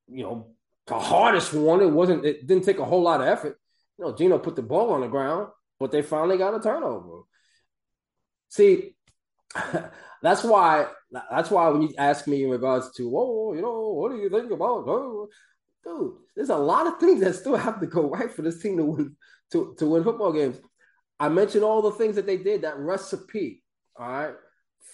you 0.09 0.23
know 0.23 0.54
the 0.87 0.99
hardest 0.99 1.53
one. 1.55 1.81
It 1.81 1.91
wasn't. 1.91 2.25
It 2.25 2.47
didn't 2.47 2.65
take 2.65 2.79
a 2.79 2.85
whole 2.85 3.03
lot 3.03 3.21
of 3.21 3.29
effort. 3.29 3.59
You 3.99 4.05
know, 4.05 4.15
Geno 4.15 4.39
put 4.39 4.57
the 4.57 4.63
ball 4.63 4.93
on 4.93 5.01
the 5.01 5.09
ground, 5.09 5.49
but 5.79 5.91
they 5.91 6.03
finally 6.03 6.39
got 6.39 6.55
a 6.55 6.61
turnover. 6.61 7.23
See, 8.49 8.95
that's 10.23 10.45
why. 10.45 10.87
That's 11.31 11.51
why 11.51 11.69
when 11.69 11.83
you 11.83 11.95
ask 11.97 12.27
me 12.27 12.45
in 12.45 12.51
regards 12.51 12.91
to, 12.97 13.13
oh, 13.15 13.55
you 13.55 13.63
know, 13.63 13.91
what 13.91 14.11
do 14.11 14.19
you 14.19 14.29
think 14.29 14.51
about? 14.51 14.85
Oh, 14.89 15.29
dude, 15.85 16.15
there's 16.35 16.51
a 16.51 16.57
lot 16.57 16.87
of 16.87 16.99
things 16.99 17.21
that 17.21 17.35
still 17.35 17.57
have 17.57 17.81
to 17.81 17.87
go 17.87 18.11
right 18.11 18.31
for 18.31 18.43
this 18.43 18.61
team 18.61 18.77
to 18.79 18.85
win 18.85 19.17
to, 19.53 19.75
to 19.79 19.87
win 19.87 20.05
football 20.05 20.33
games. 20.33 20.61
I 21.21 21.29
mentioned 21.29 21.65
all 21.65 21.83
the 21.83 21.93
things 21.93 22.17
that 22.17 22.27
they 22.27 22.37
did, 22.37 22.63
that 22.63 22.79
recipe, 22.79 23.63
all 23.97 24.09
right, 24.09 24.35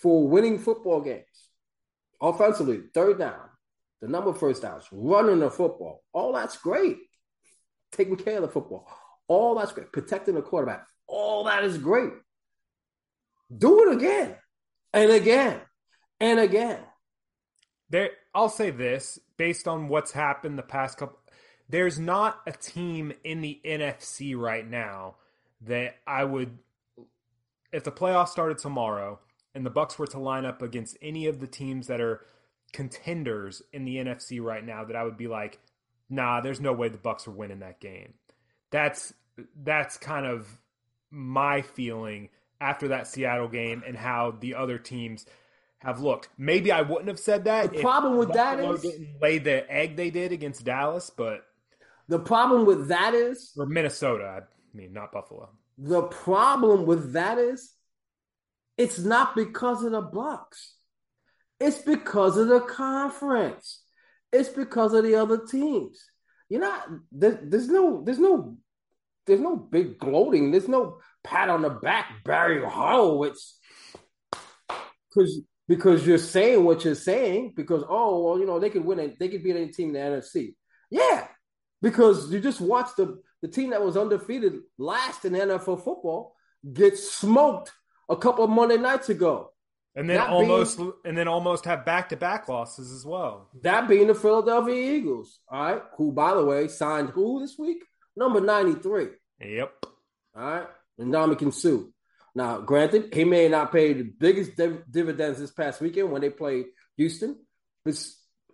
for 0.02 0.28
winning 0.28 0.58
football 0.58 1.00
games. 1.00 1.24
Offensively, 2.20 2.82
third 2.92 3.18
down, 3.18 3.40
the 4.00 4.08
number 4.08 4.30
of 4.30 4.38
first 4.38 4.62
downs, 4.62 4.84
running 4.92 5.40
the 5.40 5.50
football, 5.50 6.02
all 6.12 6.32
that's 6.32 6.56
great. 6.56 6.98
Taking 7.92 8.16
care 8.16 8.36
of 8.36 8.42
the 8.42 8.48
football, 8.48 8.88
all 9.28 9.54
that's 9.56 9.72
great. 9.72 9.92
Protecting 9.92 10.34
the 10.34 10.42
quarterback, 10.42 10.86
all 11.06 11.44
that 11.44 11.64
is 11.64 11.76
great. 11.76 12.12
Do 13.56 13.82
it 13.88 13.96
again 13.96 14.36
and 14.92 15.10
again 15.10 15.60
and 16.20 16.38
again. 16.38 16.80
There, 17.90 18.10
I'll 18.34 18.48
say 18.48 18.70
this 18.70 19.18
based 19.36 19.66
on 19.66 19.88
what's 19.88 20.12
happened 20.12 20.58
the 20.58 20.62
past 20.62 20.98
couple. 20.98 21.18
There's 21.68 21.98
not 21.98 22.40
a 22.46 22.52
team 22.52 23.12
in 23.24 23.40
the 23.40 23.60
NFC 23.64 24.36
right 24.36 24.68
now 24.68 25.16
that 25.62 25.96
I 26.06 26.24
would, 26.24 26.58
if 27.72 27.84
the 27.84 27.92
playoffs 27.92 28.28
started 28.28 28.58
tomorrow 28.58 29.20
and 29.54 29.66
the 29.66 29.70
Bucs 29.70 29.98
were 29.98 30.06
to 30.08 30.18
line 30.18 30.44
up 30.44 30.62
against 30.62 30.96
any 31.02 31.26
of 31.26 31.40
the 31.40 31.46
teams 31.46 31.88
that 31.88 32.00
are 32.00 32.24
contenders 32.72 33.62
in 33.72 33.84
the 33.84 33.96
NFC 33.96 34.42
right 34.42 34.64
now 34.64 34.84
that 34.84 34.96
I 34.96 35.04
would 35.04 35.16
be 35.16 35.28
like, 35.28 35.58
nah, 36.08 36.40
there's 36.40 36.60
no 36.60 36.72
way 36.72 36.88
the 36.88 36.98
Bucs 36.98 37.26
are 37.28 37.32
winning 37.32 37.60
that 37.60 37.80
game. 37.80 38.14
That's 38.70 39.12
that's 39.62 39.96
kind 39.96 40.26
of 40.26 40.46
my 41.10 41.62
feeling 41.62 42.28
after 42.60 42.88
that 42.88 43.06
Seattle 43.06 43.48
game 43.48 43.82
and 43.86 43.96
how 43.96 44.36
the 44.38 44.54
other 44.54 44.78
teams 44.78 45.24
have 45.78 46.00
looked. 46.00 46.28
Maybe 46.36 46.70
I 46.70 46.82
wouldn't 46.82 47.08
have 47.08 47.18
said 47.18 47.44
that. 47.44 47.72
The 47.72 47.80
problem 47.80 48.18
with 48.18 48.28
Buffalo 48.28 48.76
that 48.76 48.84
is 48.84 48.96
lay 49.20 49.38
the 49.38 49.70
egg 49.72 49.96
they 49.96 50.10
did 50.10 50.32
against 50.32 50.64
Dallas, 50.64 51.10
but 51.10 51.46
the 52.08 52.18
problem 52.18 52.66
with 52.66 52.88
that 52.88 53.14
is 53.14 53.52
or 53.56 53.66
Minnesota. 53.66 54.42
I 54.42 54.76
mean, 54.76 54.92
not 54.92 55.12
Buffalo. 55.12 55.48
The 55.78 56.02
problem 56.02 56.84
with 56.84 57.14
that 57.14 57.38
is 57.38 57.72
it's 58.76 58.98
not 58.98 59.34
because 59.34 59.82
of 59.82 59.92
the 59.92 60.02
Bucs. 60.02 60.72
It's 61.60 61.78
because 61.78 62.36
of 62.36 62.48
the 62.48 62.60
conference. 62.60 63.82
It's 64.32 64.48
because 64.48 64.94
of 64.94 65.04
the 65.04 65.16
other 65.16 65.44
teams. 65.46 66.02
You're 66.48 66.60
not 66.62 66.88
there, 67.12 67.38
there's 67.42 67.68
no 67.68 68.02
there's 68.04 68.18
no 68.18 68.56
there's 69.26 69.40
no 69.40 69.56
big 69.56 69.98
gloating. 69.98 70.50
There's 70.50 70.68
no 70.68 70.98
pat 71.22 71.48
on 71.48 71.62
the 71.62 71.70
back, 71.70 72.24
Barry 72.24 72.64
Horowitz. 72.64 73.58
Because 75.08 75.42
because 75.68 76.06
you're 76.06 76.18
saying 76.18 76.64
what 76.64 76.84
you're 76.84 76.94
saying, 76.94 77.52
because 77.54 77.84
oh 77.88 78.24
well, 78.24 78.38
you 78.38 78.46
know, 78.46 78.58
they 78.58 78.70
could 78.70 78.84
win 78.84 78.98
it, 78.98 79.18
they 79.18 79.28
could 79.28 79.44
beat 79.44 79.56
any 79.56 79.68
team 79.68 79.94
in 79.94 79.94
the 79.94 80.16
NFC. 80.18 80.54
Yeah. 80.90 81.28
Because 81.82 82.32
you 82.32 82.40
just 82.40 82.60
watched 82.60 82.96
the, 82.96 83.20
the 83.40 83.48
team 83.48 83.70
that 83.70 83.82
was 83.82 83.96
undefeated 83.96 84.60
last 84.78 85.24
in 85.24 85.32
NFL 85.32 85.82
football 85.82 86.34
get 86.72 86.98
smoked 86.98 87.72
a 88.08 88.16
couple 88.16 88.44
of 88.44 88.50
Monday 88.50 88.76
nights 88.76 89.08
ago. 89.08 89.52
And 89.96 90.08
then 90.08 90.18
that 90.18 90.28
almost 90.28 90.78
being, 90.78 90.92
and 91.04 91.18
then 91.18 91.26
almost 91.26 91.64
have 91.64 91.84
back 91.84 92.10
to 92.10 92.16
back 92.16 92.48
losses 92.48 92.92
as 92.92 93.04
well. 93.04 93.50
That 93.62 93.88
being 93.88 94.06
the 94.06 94.14
Philadelphia 94.14 94.96
Eagles, 94.96 95.40
all 95.50 95.62
right, 95.62 95.82
who 95.96 96.12
by 96.12 96.34
the 96.34 96.44
way 96.44 96.68
signed 96.68 97.10
who 97.10 97.40
this 97.40 97.58
week? 97.58 97.82
Number 98.16 98.40
93. 98.40 99.08
Yep. 99.40 99.72
All 100.36 100.42
right. 100.42 100.66
And 100.98 101.12
Ndamukong 101.12 101.52
Suh. 101.52 101.88
Now, 102.34 102.60
granted, 102.60 103.12
he 103.12 103.24
may 103.24 103.48
not 103.48 103.72
pay 103.72 103.92
the 103.92 104.04
biggest 104.04 104.56
div- 104.56 104.84
dividends 104.88 105.40
this 105.40 105.50
past 105.50 105.80
weekend 105.80 106.12
when 106.12 106.20
they 106.20 106.30
played 106.30 106.66
Houston, 106.96 107.36
but 107.84 108.00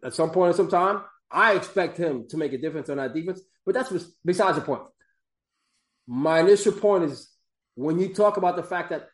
at 0.02 0.14
some 0.14 0.30
point 0.30 0.52
in 0.52 0.56
some 0.56 0.68
time. 0.68 1.02
I 1.30 1.54
expect 1.54 1.98
him 1.98 2.28
to 2.28 2.36
make 2.36 2.52
a 2.52 2.58
difference 2.58 2.88
on 2.88 2.98
that 2.98 3.12
defense, 3.12 3.40
but 3.64 3.74
that's 3.74 3.92
besides 4.24 4.58
the 4.58 4.64
point. 4.64 4.82
My 6.06 6.40
initial 6.40 6.72
point 6.72 7.04
is 7.04 7.28
when 7.74 7.98
you 7.98 8.14
talk 8.14 8.36
about 8.36 8.54
the 8.54 8.62
fact 8.62 8.90
that 8.90 9.08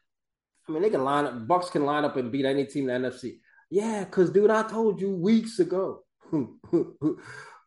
I 0.68 0.72
mean 0.72 0.82
they 0.82 0.90
can 0.90 1.04
line 1.04 1.24
up, 1.24 1.46
Bucs 1.46 1.70
can 1.70 1.84
line 1.84 2.04
up 2.04 2.16
and 2.16 2.30
beat 2.30 2.44
any 2.44 2.66
team 2.66 2.88
in 2.88 3.02
the 3.02 3.08
NFC. 3.10 3.38
Yeah, 3.70 4.04
because 4.04 4.30
dude, 4.30 4.50
I 4.50 4.62
told 4.62 5.00
you 5.00 5.14
weeks 5.14 5.58
ago. 5.58 6.02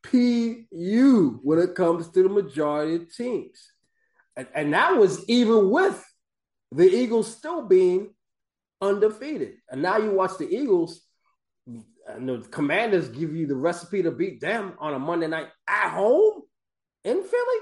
PU 0.04 1.40
when 1.42 1.60
it 1.60 1.76
comes 1.76 2.10
to 2.10 2.24
the 2.24 2.30
majority 2.30 2.96
of 2.96 3.14
teams. 3.14 3.72
And, 4.36 4.48
and 4.54 4.74
that 4.74 4.98
was 4.98 5.28
even 5.28 5.70
with 5.70 6.04
the 6.72 6.88
Eagles 6.88 7.36
still 7.36 7.68
being 7.68 8.14
undefeated. 8.82 9.56
And 9.70 9.82
now 9.82 9.98
you 9.98 10.12
watch 10.12 10.38
the 10.38 10.48
Eagles, 10.48 11.02
and 11.66 12.30
the 12.30 12.46
commanders 12.52 13.10
give 13.10 13.36
you 13.36 13.48
the 13.48 13.56
recipe 13.56 14.04
to 14.04 14.12
beat 14.12 14.42
them 14.42 14.74
on 14.80 14.94
a 14.94 15.00
Monday 15.00 15.28
night 15.28 15.48
at 15.68 15.90
home 15.90 16.42
in 17.04 17.24
Philly. 17.24 17.60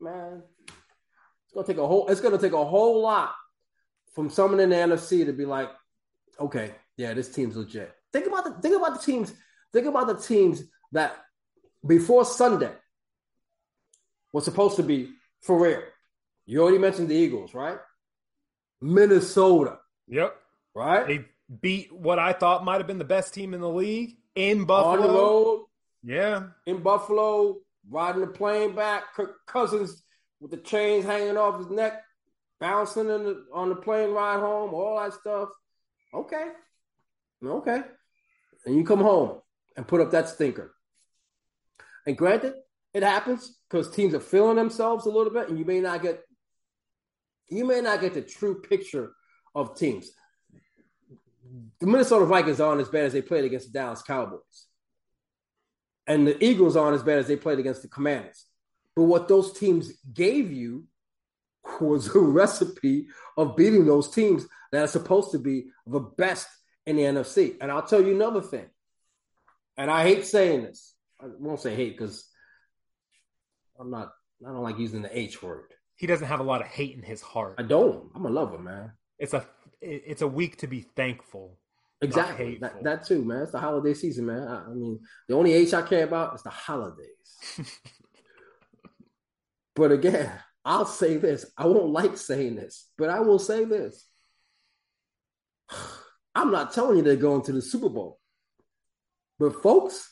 Man, 0.00 0.42
it's 0.66 1.52
gonna 1.54 1.66
take 1.66 1.78
a 1.78 1.86
whole 1.86 2.08
it's 2.08 2.20
gonna 2.20 2.38
take 2.38 2.52
a 2.52 2.64
whole 2.64 3.02
lot 3.02 3.34
from 4.12 4.30
someone 4.30 4.60
in 4.60 4.70
the 4.70 4.76
NFC 4.76 5.24
to 5.26 5.32
be 5.32 5.44
like, 5.44 5.70
okay, 6.38 6.74
yeah, 6.96 7.14
this 7.14 7.32
team's 7.32 7.56
legit. 7.56 7.92
Think 8.12 8.26
about 8.26 8.44
the 8.44 8.62
think 8.62 8.76
about 8.76 9.00
the 9.00 9.04
teams, 9.04 9.32
think 9.72 9.86
about 9.86 10.06
the 10.06 10.16
teams 10.16 10.62
that 10.92 11.16
before 11.86 12.24
Sunday 12.24 12.72
was 14.32 14.44
supposed 14.44 14.76
to 14.76 14.82
be 14.82 15.10
for 15.40 15.58
real. 15.58 15.82
You 16.46 16.62
already 16.62 16.78
mentioned 16.78 17.08
the 17.08 17.14
Eagles, 17.14 17.54
right? 17.54 17.78
Minnesota. 18.80 19.78
Yep. 20.08 20.34
Right? 20.74 21.06
They 21.06 21.24
beat 21.60 21.92
what 21.92 22.18
I 22.18 22.32
thought 22.32 22.64
might 22.64 22.78
have 22.78 22.86
been 22.86 22.98
the 22.98 23.04
best 23.04 23.34
team 23.34 23.54
in 23.54 23.60
the 23.60 23.68
league 23.68 24.16
in 24.34 24.64
Buffalo. 24.64 24.92
On 24.92 25.02
the 25.02 25.08
road. 25.08 25.64
Yeah. 26.02 26.42
In 26.66 26.82
Buffalo, 26.82 27.58
riding 27.88 28.22
the 28.22 28.26
plane 28.26 28.74
back. 28.74 29.14
Kirk 29.14 29.46
Cousins 29.46 30.02
with 30.40 30.50
the 30.50 30.56
chains 30.56 31.04
hanging 31.04 31.36
off 31.36 31.58
his 31.58 31.70
neck, 31.70 32.02
bouncing 32.62 33.08
the, 33.08 33.44
on 33.52 33.68
the 33.68 33.74
plane 33.74 34.12
ride 34.12 34.38
home, 34.38 34.72
all 34.72 35.00
that 35.00 35.12
stuff. 35.12 35.48
Okay. 36.14 36.46
Okay. 37.44 37.82
And 38.64 38.76
you 38.76 38.84
come 38.84 39.00
home 39.00 39.40
and 39.76 39.86
put 39.86 40.00
up 40.00 40.12
that 40.12 40.28
stinker. 40.28 40.72
And 42.06 42.16
granted, 42.16 42.54
it 42.94 43.02
happens 43.02 43.58
because 43.68 43.90
teams 43.90 44.14
are 44.14 44.20
feeling 44.20 44.56
themselves 44.56 45.06
a 45.06 45.10
little 45.10 45.32
bit, 45.32 45.48
and 45.48 45.58
you 45.58 45.64
may 45.64 45.80
not 45.80 46.02
get 46.02 46.20
you 47.48 47.66
may 47.66 47.80
not 47.80 48.00
get 48.00 48.14
the 48.14 48.22
true 48.22 48.62
picture 48.62 49.12
of 49.54 49.76
teams. 49.76 50.10
The 51.80 51.86
Minnesota 51.86 52.24
Vikings 52.24 52.60
aren't 52.60 52.80
as 52.80 52.88
bad 52.88 53.04
as 53.04 53.12
they 53.12 53.22
played 53.22 53.44
against 53.44 53.72
the 53.72 53.78
Dallas 53.78 54.02
Cowboys. 54.02 54.66
And 56.06 56.26
the 56.26 56.42
Eagles 56.42 56.76
aren't 56.76 56.94
as 56.94 57.02
bad 57.02 57.18
as 57.18 57.26
they 57.26 57.36
played 57.36 57.58
against 57.58 57.82
the 57.82 57.88
Commanders. 57.88 58.46
But 58.96 59.02
what 59.02 59.28
those 59.28 59.52
teams 59.52 59.92
gave 60.14 60.50
you 60.50 60.84
was 61.80 62.14
a 62.14 62.18
recipe 62.18 63.06
of 63.36 63.56
beating 63.56 63.86
those 63.86 64.10
teams 64.10 64.46
that 64.72 64.84
are 64.84 64.88
supposed 64.88 65.32
to 65.32 65.38
be 65.38 65.66
the 65.86 66.00
best 66.00 66.48
in 66.86 66.96
the 66.96 67.02
NFC. 67.02 67.56
And 67.60 67.70
I'll 67.70 67.86
tell 67.86 68.02
you 68.02 68.14
another 68.14 68.40
thing. 68.40 68.66
And 69.76 69.90
I 69.90 70.02
hate 70.02 70.26
saying 70.26 70.64
this. 70.64 70.94
I 71.20 71.26
won't 71.38 71.60
say 71.60 71.74
hate 71.74 71.96
because 71.96 72.28
I'm 73.78 73.90
not. 73.90 74.12
I 74.44 74.48
don't 74.48 74.62
like 74.62 74.78
using 74.78 75.02
the 75.02 75.18
H 75.18 75.42
word. 75.42 75.72
He 75.96 76.06
doesn't 76.06 76.26
have 76.26 76.40
a 76.40 76.44
lot 76.44 76.60
of 76.60 76.66
hate 76.66 76.96
in 76.96 77.02
his 77.02 77.22
heart. 77.22 77.54
I 77.58 77.62
don't. 77.62 78.10
I'm 78.14 78.26
a 78.26 78.30
lover, 78.30 78.58
man. 78.58 78.92
It's 79.18 79.34
a 79.34 79.46
it's 79.80 80.22
a 80.22 80.28
week 80.28 80.58
to 80.58 80.66
be 80.66 80.80
thankful. 80.80 81.58
Exactly. 82.00 82.58
That, 82.60 82.82
that, 82.82 83.06
too, 83.06 83.24
man. 83.24 83.42
It's 83.42 83.52
the 83.52 83.60
holiday 83.60 83.94
season, 83.94 84.26
man. 84.26 84.48
I, 84.48 84.64
I 84.64 84.74
mean, 84.74 84.98
the 85.28 85.36
only 85.36 85.52
H 85.52 85.72
I 85.72 85.82
care 85.82 86.04
about 86.04 86.34
is 86.34 86.42
the 86.42 86.50
holidays. 86.50 87.06
but 89.76 89.92
again, 89.92 90.32
I'll 90.64 90.86
say 90.86 91.16
this. 91.16 91.46
I 91.56 91.66
won't 91.66 91.92
like 91.92 92.16
saying 92.16 92.56
this, 92.56 92.88
but 92.96 93.10
I 93.10 93.20
will 93.20 93.38
say 93.38 93.64
this. 93.64 94.06
I'm 96.34 96.50
not 96.50 96.72
telling 96.72 96.96
you 96.96 97.02
they're 97.02 97.16
going 97.16 97.42
to 97.42 97.52
the 97.52 97.60
Super 97.60 97.88
Bowl. 97.90 98.18
But 99.38 99.62
folks, 99.62 100.08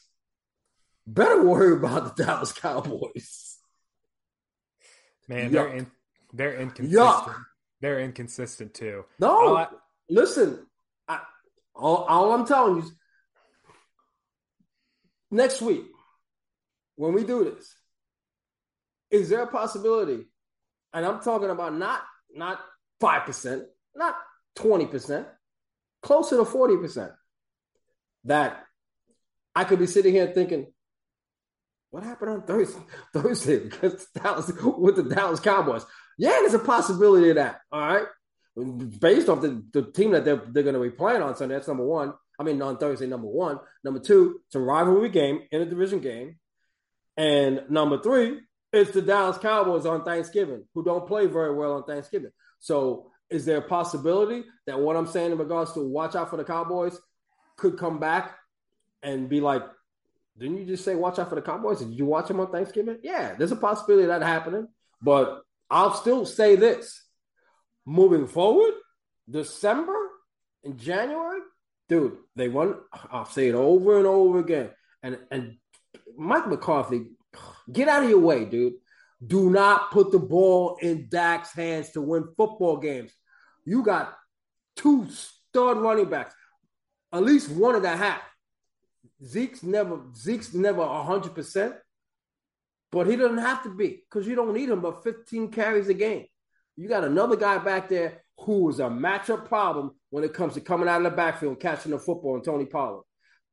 better 1.07 1.43
worry 1.43 1.77
about 1.77 2.17
the 2.17 2.25
Dallas 2.25 2.53
Cowboys. 2.53 3.57
Man, 5.29 5.51
Yuck. 5.51 5.53
they're 5.53 5.69
in, 5.69 5.87
they're 6.33 6.61
inconsistent. 6.61 7.01
Yuck. 7.01 7.45
They're 7.81 8.01
inconsistent 8.01 8.75
too. 8.75 9.05
No, 9.19 9.57
I, 9.57 9.69
listen. 10.09 10.67
I, 11.09 11.21
all, 11.75 12.05
all 12.05 12.33
I'm 12.33 12.47
telling 12.47 12.77
you 12.77 12.83
is 12.83 12.93
next 15.31 15.63
week 15.63 15.85
when 16.97 17.15
we 17.15 17.25
do 17.25 17.45
this, 17.45 17.75
is 19.11 19.29
there 19.29 19.43
a 19.43 19.47
possibility? 19.47 20.27
And 20.93 21.07
I'm 21.07 21.21
talking 21.21 21.51
about 21.51 21.77
not 21.77 22.03
not 22.35 22.61
five 23.01 23.25
percent, 23.27 23.65
not 23.95 24.17
twenty 24.55 24.87
percent, 24.87 25.27
closer 26.03 26.37
to 26.37 26.45
forty 26.45 26.77
percent. 26.77 27.13
That 28.25 28.65
I 29.55 29.65
could 29.65 29.79
be 29.79 29.87
sitting 29.87 30.13
here 30.13 30.27
thinking, 30.29 30.67
what 31.91 32.03
happened 32.03 32.31
on 32.31 32.43
Thursday? 32.43 32.81
Thursday 33.13 33.55
against 33.57 34.13
Dallas 34.15 34.51
with 34.63 34.97
the 34.97 35.03
Dallas 35.03 35.41
Cowboys. 35.41 35.85
Yeah, 36.19 36.31
there's 36.41 36.55
a 36.55 36.59
possibility 36.59 37.31
of 37.31 37.37
that. 37.37 37.61
All 37.73 37.81
right. 37.81 38.07
Based 38.99 39.29
off 39.29 39.41
the, 39.41 39.65
the 39.73 39.91
team 39.91 40.11
that 40.11 40.25
they're, 40.25 40.43
they're 40.51 40.63
going 40.63 40.75
to 40.75 40.81
be 40.81 40.91
playing 40.91 41.23
on 41.23 41.37
Sunday, 41.37 41.55
that's 41.55 41.69
number 41.69 41.85
one. 41.85 42.13
I 42.39 42.43
mean, 42.43 42.61
on 42.63 42.79
Thursday, 42.79 43.07
number 43.07 43.27
one. 43.27 43.59
Number 43.85 44.01
two, 44.01 44.41
it's 44.47 44.55
a 44.55 44.61
rivalry 44.61 45.09
game 45.09 45.43
in 45.51 45.63
a 45.63 45.67
division 45.67 46.01
game. 46.01 46.39
And 47.17 47.63
number 47.69 48.01
three, 48.01 48.41
it's 48.73 48.93
the 48.93 49.03
Dallas 49.03 49.39
Cowboys 49.39 49.87
on 49.87 50.05
Thanksgiving, 50.05 50.65
who 50.75 50.85
don't 50.85 51.07
play 51.07 51.27
very 51.27 51.55
well 51.55 51.73
on 51.73 51.85
Thanksgiving. 51.85 52.31
So, 52.61 53.11
is 53.29 53.45
there 53.45 53.59
a 53.59 53.63
possibility 53.63 54.45
that 54.67 54.79
what 54.79 54.97
I'm 54.97 55.07
saying 55.07 55.33
in 55.33 55.39
regards 55.39 55.73
to 55.75 55.81
watch 55.81 56.17
out 56.17 56.31
for 56.31 56.37
the 56.37 56.45
Cowboys 56.45 56.99
could 57.57 57.79
come 57.79 58.01
back 58.01 58.37
and 59.03 59.29
be 59.29 59.41
like, 59.41 59.63
didn't 60.39 60.59
you 60.59 60.65
just 60.65 60.85
say 60.85 60.95
watch 60.95 61.19
out 61.19 61.29
for 61.29 61.35
the 61.35 61.43
Cowboys? 61.43 61.81
Did 61.81 61.93
you 61.93 62.07
watch 62.07 62.29
them 62.29 62.41
on 62.41 62.51
Thanksgiving? 62.51 62.99
Yeah, 63.03 63.35
there's 63.35 63.53
a 63.53 63.57
possibility 63.57 64.05
of 64.05 64.09
that 64.09 64.27
happening. 64.27 64.69
But 65.03 65.43
I'll 65.71 65.95
still 65.95 66.27
say 66.27 66.57
this. 66.57 67.03
Moving 67.87 68.27
forward, 68.27 68.75
December 69.29 69.97
and 70.65 70.79
January, 70.79 71.41
dude, 71.89 72.17
they 72.37 72.49
run. 72.49 72.77
I'll 73.11 73.27
say 73.27 73.49
it 73.49 73.55
over 73.55 73.99
and 73.99 74.07
over 74.07 74.39
again. 74.39 74.71
And 75.03 75.19
and 75.31 75.57
Mike 76.17 76.47
McCarthy, 76.49 77.07
get 77.73 77.89
out 77.89 78.05
of 78.05 78.11
your 78.11 78.21
way, 78.21 78.45
dude. 78.45 78.75
Do 79.25 79.51
not 79.51 79.91
put 79.91 80.13
the 80.13 80.19
ball 80.19 80.79
in 80.81 81.09
Dak's 81.11 81.53
hands 81.53 81.91
to 81.91 82.01
win 82.01 82.29
football 82.37 82.79
games. 82.79 83.13
You 83.65 83.83
got 83.83 84.17
two 84.77 85.09
stud 85.11 85.79
running 85.79 86.09
backs, 86.09 86.35
at 87.13 87.23
least 87.23 87.51
one 87.51 87.75
of 87.75 87.83
that 87.83 87.99
half. 87.99 88.23
Zeke's 89.23 89.63
never 89.63 90.01
Zeke's 90.17 90.55
never 90.55 90.87
hundred 90.87 91.35
percent, 91.35 91.75
but 92.91 93.07
he 93.07 93.17
doesn't 93.17 93.39
have 93.39 93.63
to 93.65 93.75
be 93.75 94.03
because 94.09 94.27
you 94.27 94.35
don't 94.35 94.55
need 94.55 94.71
him 94.71 94.81
but 94.81 95.05
15 95.05 95.51
carries 95.51 95.89
a 95.89 95.95
game. 95.95 96.25
You 96.77 96.89
got 96.89 97.05
another 97.05 97.37
guy 97.37 97.59
back 97.59 97.91
there 97.91 98.23
who 98.39 98.71
is 98.71 98.81
a 98.81 98.85
matchup 98.85 99.47
problem 99.47 99.93
when 100.09 100.25
it 100.25 100.33
comes 100.33 100.55
to 100.55 100.63
coming 100.63 100.89
out 100.89 101.05
of 101.05 101.11
the 101.11 101.17
backfield 101.17 101.61
catching 101.61 101.93
the 101.93 101.99
football 101.99 102.37
and 102.37 102.45
Tony 102.45 102.65
Pollard. 102.65 103.03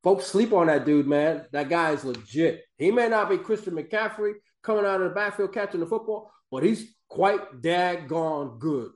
Folks 0.08 0.28
sleep 0.28 0.54
on 0.54 0.68
that 0.68 0.86
dude, 0.86 1.06
man. 1.06 1.44
That 1.52 1.68
guy 1.68 1.92
is 1.92 2.06
legit. 2.06 2.64
He 2.78 2.92
may 2.92 3.10
not 3.10 3.30
be 3.30 3.38
Christian 3.38 3.74
McCaffrey 3.74 4.36
coming 4.64 4.86
out 4.86 5.02
of 5.02 5.10
the 5.10 5.14
backfield 5.14 5.54
catching 5.54 5.82
the 5.82 5.86
football, 5.86 6.32
but 6.50 6.64
he's 6.64 6.96
quite 7.10 7.62
daggone 7.62 8.58
good. 8.58 8.92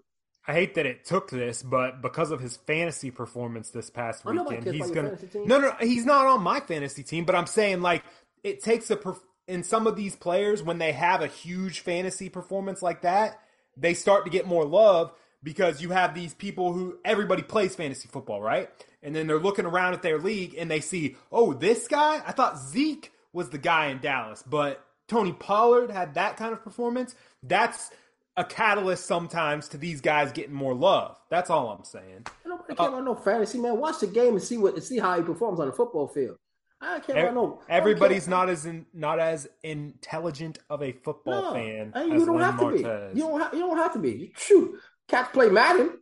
I 0.48 0.54
hate 0.54 0.76
that 0.76 0.86
it 0.86 1.04
took 1.04 1.30
this, 1.30 1.64
but 1.64 2.02
because 2.02 2.32
of 2.32 2.40
his 2.40 2.56
fantasy 2.56 3.12
performance 3.12 3.72
this 3.72 3.90
past 3.90 4.24
weekend, 4.24 4.66
he's 4.74 4.90
gonna. 4.92 5.18
No, 5.36 5.60
no, 5.60 5.76
he's 5.82 6.06
not 6.06 6.28
on 6.28 6.44
my 6.44 6.62
fantasy 6.62 7.04
team. 7.04 7.26
But 7.26 7.36
I'm 7.36 7.46
saying 7.46 7.82
like 7.82 8.06
it 8.42 8.64
takes 8.64 8.90
a 8.90 8.96
perf- 8.96 9.20
in 9.50 9.64
some 9.64 9.88
of 9.88 9.98
these 9.98 10.16
players 10.16 10.64
when 10.64 10.78
they 10.78 10.94
have 10.94 11.22
a 11.22 11.28
huge 11.28 11.82
fantasy 11.82 12.30
performance 12.30 12.82
like 12.82 13.02
that, 13.02 13.38
they 13.76 13.96
start 13.96 14.24
to 14.24 14.32
get 14.32 14.48
more 14.48 14.64
love 14.64 15.12
because 15.44 15.82
you 15.82 15.90
have 15.90 16.14
these 16.14 16.34
people 16.34 16.74
who 16.74 16.98
everybody 17.04 17.42
plays 17.42 17.76
fantasy 17.76 18.08
football, 18.08 18.42
right? 18.42 18.70
And 19.04 19.16
then 19.16 19.28
they're 19.28 19.40
looking 19.40 19.66
around 19.66 19.94
at 19.94 20.02
their 20.02 20.20
league 20.20 20.56
and 20.58 20.70
they 20.70 20.80
see, 20.82 21.16
oh, 21.32 21.54
this 21.54 21.88
guy. 21.88 22.22
I 22.26 22.32
thought 22.32 22.60
Zeke 22.60 23.12
was 23.34 23.50
the 23.50 23.58
guy 23.58 23.88
in 23.88 24.00
Dallas, 24.00 24.44
but 24.44 24.86
Tony 25.08 25.34
Pollard 25.34 25.92
had 25.92 26.14
that 26.16 26.38
kind 26.38 26.54
of 26.54 26.64
performance. 26.64 27.16
That's 27.44 27.90
a 28.38 28.46
catalyst 28.46 29.06
sometimes 29.06 29.68
to 29.70 29.78
these 29.78 30.02
guys 30.02 30.32
getting 30.32 30.54
more 30.54 30.74
love. 30.74 31.18
That's 31.30 31.50
all 31.50 31.70
I'm 31.70 31.84
saying. 31.84 32.28
Nobody 32.46 32.76
care 32.76 32.86
uh, 32.86 32.90
about 32.90 33.04
no 33.04 33.16
fantasy, 33.16 33.58
man. 33.58 33.78
Watch 33.78 34.00
the 34.00 34.08
game 34.08 34.34
and 34.34 34.44
see 34.44 34.58
what 34.58 34.76
and 34.76 34.84
see 34.84 35.00
how 35.00 35.18
he 35.18 35.24
performs 35.24 35.60
on 35.60 35.68
the 35.68 35.74
football 35.74 36.08
field. 36.08 36.38
I 36.82 37.00
can't 37.00 37.20
about 37.20 37.36
no. 37.36 37.62
Everybody's 37.70 38.28
not 38.28 38.50
as 38.50 38.66
in, 38.66 38.88
not 38.94 39.20
as 39.20 39.48
intelligent 39.62 40.58
of 40.70 40.82
a 40.82 40.94
football 40.94 41.42
no, 41.42 41.54
fan. 41.54 41.92
And 41.94 42.14
you 42.14 42.26
don't 42.26 42.40
have 42.40 42.60
to 42.60 42.72
be. 42.72 42.80
You 42.80 43.28
don't. 43.28 43.40
Ha- 43.40 43.52
you 43.54 43.60
don't 43.60 43.78
have 43.78 43.94
to 43.94 44.00
be. 44.00 44.34
Shoot, 44.36 44.80
cats 45.08 45.30
play 45.32 45.50
Madden. 45.50 45.98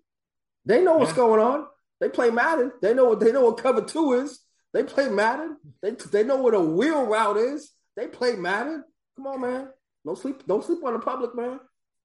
They 0.66 0.82
know 0.82 0.98
what's 0.98 1.12
yeah. 1.12 1.18
going 1.18 1.42
on. 1.42 1.66
They 2.00 2.10
play 2.10 2.30
Madden. 2.30 2.72
They 2.82 2.94
know 2.94 3.06
what 3.06 3.20
they 3.20 3.32
know 3.32 3.46
what 3.46 3.58
cover 3.58 3.82
two 3.82 4.14
is. 4.14 4.40
They 4.74 4.84
play 4.84 5.10
Madden. 5.10 5.58
They 5.82 5.92
they 5.92 6.24
know 6.24 6.38
what 6.38 6.54
a 6.54 6.60
wheel 6.60 7.06
route 7.06 7.38
is. 7.38 7.72
They 7.96 8.08
play 8.08 8.36
Madden. 8.36 8.84
Come 9.16 9.28
on, 9.28 9.42
man. 9.42 9.68
Don't 10.06 10.18
sleep. 10.18 10.46
Don't 10.48 10.64
sleep 10.64 10.84
on 10.84 10.94
the 10.94 11.00
public, 11.00 11.36
man. 11.36 11.60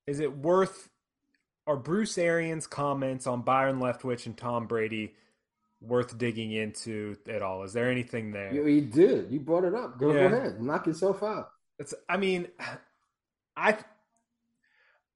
Is 0.07 0.21
it 0.21 0.37
worth? 0.37 0.89
Are 1.67 1.77
Bruce 1.77 2.19
Arians' 2.19 2.67
comments 2.67 3.27
on 3.27 3.43
Byron 3.43 3.79
Leftwich 3.81 4.27
and 4.27 4.37
Tom 4.37 4.67
Brady 4.67 5.15
worth 5.81 6.19
digging 6.19 6.53
into 6.53 7.17
at 7.29 7.41
all? 7.41 7.63
Is 7.63 7.73
there 7.73 7.91
anything 7.91 8.33
there? 8.33 8.53
You, 8.53 8.65
he 8.65 8.81
did. 8.83 9.31
You 9.31 9.41
brought 9.41 9.65
it 9.65 9.75
up. 9.75 9.99
Go, 9.99 10.13
yeah. 10.13 10.29
go 10.29 10.37
ahead. 10.37 10.61
Knock 10.61 10.87
yourself 10.87 11.23
out. 11.23 11.51
It's. 11.79 11.95
I 12.09 12.17
mean, 12.17 12.49
I. 13.57 13.79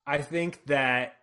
I 0.07 0.19
think 0.19 0.65
that 0.67 1.17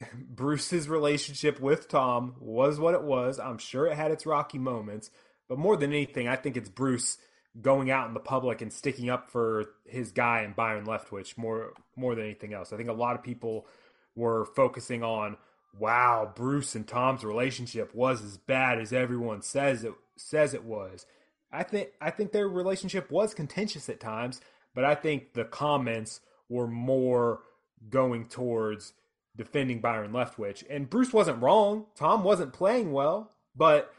Bruce's 0.14 0.88
relationship 0.88 1.60
with 1.60 1.88
Tom 1.88 2.36
was 2.40 2.78
what 2.78 2.94
it 2.94 3.02
was. 3.02 3.38
I'm 3.38 3.58
sure 3.58 3.86
it 3.86 3.96
had 3.96 4.10
its 4.10 4.26
rocky 4.26 4.58
moments, 4.58 5.10
but 5.48 5.58
more 5.58 5.76
than 5.76 5.92
anything, 5.92 6.28
I 6.28 6.36
think 6.36 6.56
it's 6.56 6.68
Bruce 6.68 7.18
going 7.60 7.90
out 7.90 8.06
in 8.06 8.14
the 8.14 8.20
public 8.20 8.62
and 8.62 8.72
sticking 8.72 9.10
up 9.10 9.30
for 9.30 9.66
his 9.84 10.12
guy 10.12 10.40
and 10.40 10.54
Byron 10.54 10.86
Leftwich 10.86 11.36
more 11.36 11.72
more 11.96 12.14
than 12.14 12.24
anything 12.24 12.54
else. 12.54 12.72
I 12.72 12.76
think 12.76 12.88
a 12.88 12.94
lot 12.94 13.16
of 13.16 13.22
people 13.22 13.66
were 14.14 14.44
focusing 14.44 15.02
on 15.02 15.36
wow, 15.78 16.32
Bruce 16.34 16.74
and 16.74 16.86
Tom's 16.86 17.24
relationship 17.24 17.94
was 17.94 18.22
as 18.22 18.36
bad 18.36 18.80
as 18.80 18.92
everyone 18.92 19.42
says 19.42 19.84
it 19.84 19.92
says 20.16 20.54
it 20.54 20.64
was. 20.64 21.06
I 21.50 21.62
think 21.62 21.90
I 22.00 22.10
think 22.10 22.32
their 22.32 22.48
relationship 22.48 23.10
was 23.10 23.34
contentious 23.34 23.88
at 23.88 24.00
times, 24.00 24.40
but 24.74 24.84
I 24.84 24.94
think 24.94 25.32
the 25.32 25.44
comments 25.44 26.20
were 26.48 26.68
more 26.68 27.40
going 27.88 28.26
towards 28.26 28.92
defending 29.38 29.80
Byron 29.80 30.12
Leftwich. 30.12 30.64
And 30.68 30.90
Bruce 30.90 31.12
wasn't 31.12 31.40
wrong. 31.40 31.86
Tom 31.94 32.22
wasn't 32.24 32.52
playing 32.52 32.92
well, 32.92 33.32
but 33.56 33.90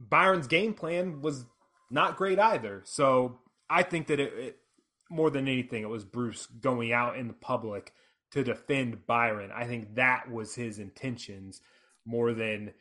Byron's 0.00 0.46
game 0.46 0.72
plan 0.72 1.20
was 1.20 1.44
not 1.90 2.16
great 2.16 2.38
either. 2.38 2.82
So 2.84 3.40
I 3.68 3.82
think 3.82 4.06
that 4.06 4.20
it, 4.20 4.32
it, 4.34 4.56
more 5.10 5.30
than 5.30 5.48
anything, 5.48 5.82
it 5.82 5.88
was 5.88 6.04
Bruce 6.04 6.46
going 6.46 6.92
out 6.92 7.18
in 7.18 7.26
the 7.26 7.34
public 7.34 7.92
to 8.30 8.44
defend 8.44 9.06
Byron. 9.06 9.50
I 9.54 9.64
think 9.64 9.96
that 9.96 10.30
was 10.30 10.54
his 10.54 10.78
intentions 10.78 11.60
more 12.06 12.32
than 12.32 12.72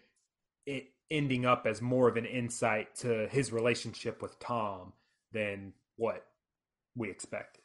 it 0.66 0.86
ending 1.12 1.46
up 1.46 1.68
as 1.68 1.82
more 1.82 2.08
of 2.08 2.18
an 2.18 2.26
insight 2.26 2.96
to 2.96 3.28
his 3.30 3.52
relationship 3.52 4.22
with 4.22 4.40
Tom 4.40 4.94
than 5.32 5.74
what 5.98 6.26
we 6.96 7.10
expected. 7.10 7.64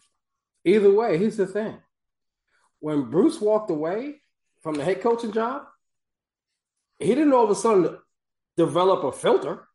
Either 0.65 0.93
way, 0.93 1.17
here's 1.17 1.39
the 1.39 1.47
thing. 1.47 1.79
When 2.81 3.11
Bruce 3.11 3.41
walked 3.41 3.71
away 3.71 4.21
from 4.63 4.75
the 4.75 4.85
head 4.85 5.01
coaching 5.01 5.33
job, 5.33 5.63
he 6.99 7.09
didn't 7.09 7.33
all 7.33 7.45
of 7.45 7.51
a 7.51 7.55
sudden 7.55 7.99
develop 8.57 9.05
a 9.05 9.13
filter. 9.13 9.67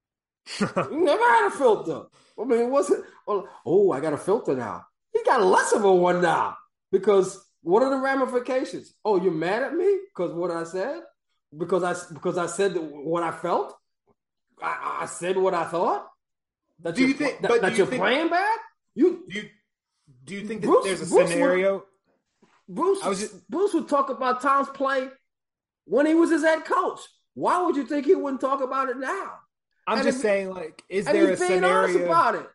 he 0.58 0.64
never 0.64 1.22
had 1.22 1.48
a 1.48 1.56
filter. 1.56 2.02
I 2.40 2.44
mean, 2.44 2.60
it 2.60 2.68
wasn't, 2.68 3.04
well, 3.26 3.48
oh, 3.66 3.92
I 3.92 4.00
got 4.00 4.12
a 4.12 4.18
filter 4.18 4.54
now. 4.54 4.86
He 5.12 5.22
got 5.24 5.42
less 5.42 5.72
of 5.72 5.84
a 5.84 5.92
one 5.92 6.22
now 6.22 6.56
because 6.92 7.44
what 7.62 7.82
are 7.82 7.90
the 7.90 7.96
ramifications? 7.96 8.94
Oh, 9.04 9.20
you're 9.20 9.32
mad 9.32 9.62
at 9.62 9.74
me 9.74 9.98
because 10.08 10.32
what 10.32 10.50
I 10.50 10.64
said? 10.64 11.00
Because 11.56 11.82
I 11.82 11.94
because 12.14 12.36
I 12.36 12.46
said 12.46 12.76
what 12.76 13.22
I 13.22 13.32
felt. 13.32 13.74
I, 14.62 15.00
I 15.02 15.06
said 15.06 15.36
what 15.36 15.54
I 15.54 15.64
thought. 15.64 16.06
That 16.80 16.94
do 16.94 17.06
you 17.06 17.14
think 17.14 17.40
that, 17.40 17.60
that 17.62 17.76
you 17.76 17.84
are 17.84 17.86
playing 17.86 18.28
bad? 18.28 18.58
You 18.94 19.24
do 19.28 19.38
you, 19.38 19.48
do 20.24 20.34
you 20.34 20.46
think 20.46 20.60
that 20.60 20.66
Bruce, 20.68 20.84
there's 20.84 21.02
a 21.02 21.06
Bruce 21.06 21.30
scenario? 21.30 21.74
Would, 21.74 21.82
Bruce 22.68 23.00
just, 23.20 23.48
Bruce 23.48 23.72
would 23.74 23.88
talk 23.88 24.10
about 24.10 24.42
Tom's 24.42 24.68
play 24.68 25.08
when 25.86 26.06
he 26.06 26.14
was 26.14 26.30
his 26.30 26.42
head 26.42 26.64
coach. 26.64 27.00
Why 27.34 27.62
would 27.62 27.76
you 27.76 27.86
think 27.86 28.06
he 28.06 28.14
wouldn't 28.14 28.40
talk 28.40 28.62
about 28.62 28.88
it 28.88 28.98
now? 28.98 29.38
I'm 29.86 29.98
and 29.98 30.06
just 30.06 30.18
if, 30.18 30.22
saying, 30.22 30.50
like, 30.50 30.82
is 30.88 31.06
there 31.06 31.30
a 31.30 31.36
scenario 31.36 32.04
about 32.04 32.34
it? 32.34 32.46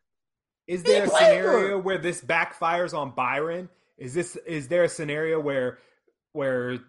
Is 0.68 0.84
there 0.84 1.06
a 1.06 1.10
scenario 1.10 1.80
where 1.80 1.98
this 1.98 2.22
backfires 2.22 2.98
on 2.98 3.12
Byron? 3.16 3.70
Is 3.98 4.14
this 4.14 4.36
is 4.36 4.68
there 4.68 4.84
a 4.84 4.90
scenario 4.90 5.40
where 5.40 5.80
where 6.32 6.80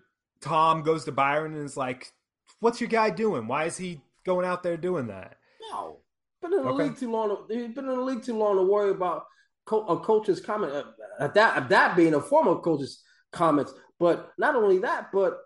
Tom 0.41 0.83
goes 0.83 1.05
to 1.07 1.13
Byron 1.13 1.55
and 1.55 1.65
is 1.65 1.77
like, 1.77 2.13
"What's 2.61 2.81
your 2.81 2.89
guy 2.89 3.11
doing? 3.11 3.49
Why 3.49 3.65
is 3.65 3.77
he 3.77 4.01
going 4.25 4.47
out 4.47 4.63
there 4.63 4.77
doing 4.77 5.07
that?" 5.09 5.37
No, 5.71 6.01
been 6.43 6.53
in 6.53 6.63
the 6.63 6.69
okay. 6.71 6.85
league 6.85 6.99
too 6.99 7.11
long. 7.11 7.47
He's 7.49 7.75
been 7.75 7.89
in 7.89 7.97
the 7.97 8.01
league 8.01 8.23
too 8.23 8.37
long 8.37 8.57
to 8.57 8.63
worry 8.63 8.91
about 8.91 9.25
co- 9.65 9.87
a 9.87 9.99
coach's 9.99 10.41
comment. 10.41 10.73
Uh, 10.73 10.85
at 11.21 11.35
that 11.35 11.69
that 11.71 11.97
being 11.97 12.15
a 12.15 12.21
former 12.21 12.57
coach's 12.57 13.03
comments, 13.35 13.73
but 14.01 14.33
not 14.39 14.57
only 14.57 14.79
that, 14.79 15.11
but 15.13 15.39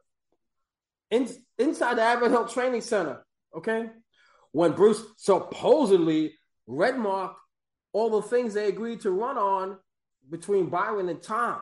in, 1.11 1.29
inside 1.59 1.97
the 1.97 2.03
Advent 2.03 2.33
Health 2.33 2.53
Training 2.53 2.83
Center, 2.83 3.25
okay, 3.57 3.91
when 4.53 4.73
Bruce 4.73 5.03
supposedly 5.17 6.35
red 6.67 6.99
marked 6.99 7.41
all 7.93 8.11
the 8.11 8.23
things 8.23 8.55
they 8.55 8.69
agreed 8.69 9.01
to 9.01 9.11
run 9.11 9.39
on 9.39 9.79
between 10.31 10.67
Byron 10.67 11.09
and 11.09 11.23
Tom. 11.23 11.61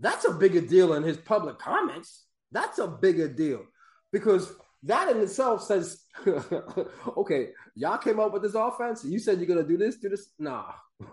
That's 0.00 0.26
a 0.26 0.32
bigger 0.32 0.60
deal 0.60 0.94
in 0.94 1.02
his 1.02 1.16
public 1.16 1.58
comments. 1.58 2.24
That's 2.52 2.78
a 2.78 2.86
bigger 2.86 3.28
deal 3.28 3.64
because 4.12 4.52
that 4.84 5.10
in 5.10 5.20
itself 5.20 5.64
says, 5.64 6.02
okay, 7.16 7.48
y'all 7.74 7.98
came 7.98 8.20
up 8.20 8.32
with 8.32 8.42
this 8.42 8.54
offense. 8.54 9.04
You 9.04 9.18
said 9.18 9.38
you're 9.38 9.46
going 9.46 9.62
to 9.62 9.68
do 9.68 9.76
this, 9.76 9.96
do 9.96 10.08
this. 10.08 10.30
Nah, 10.38 10.72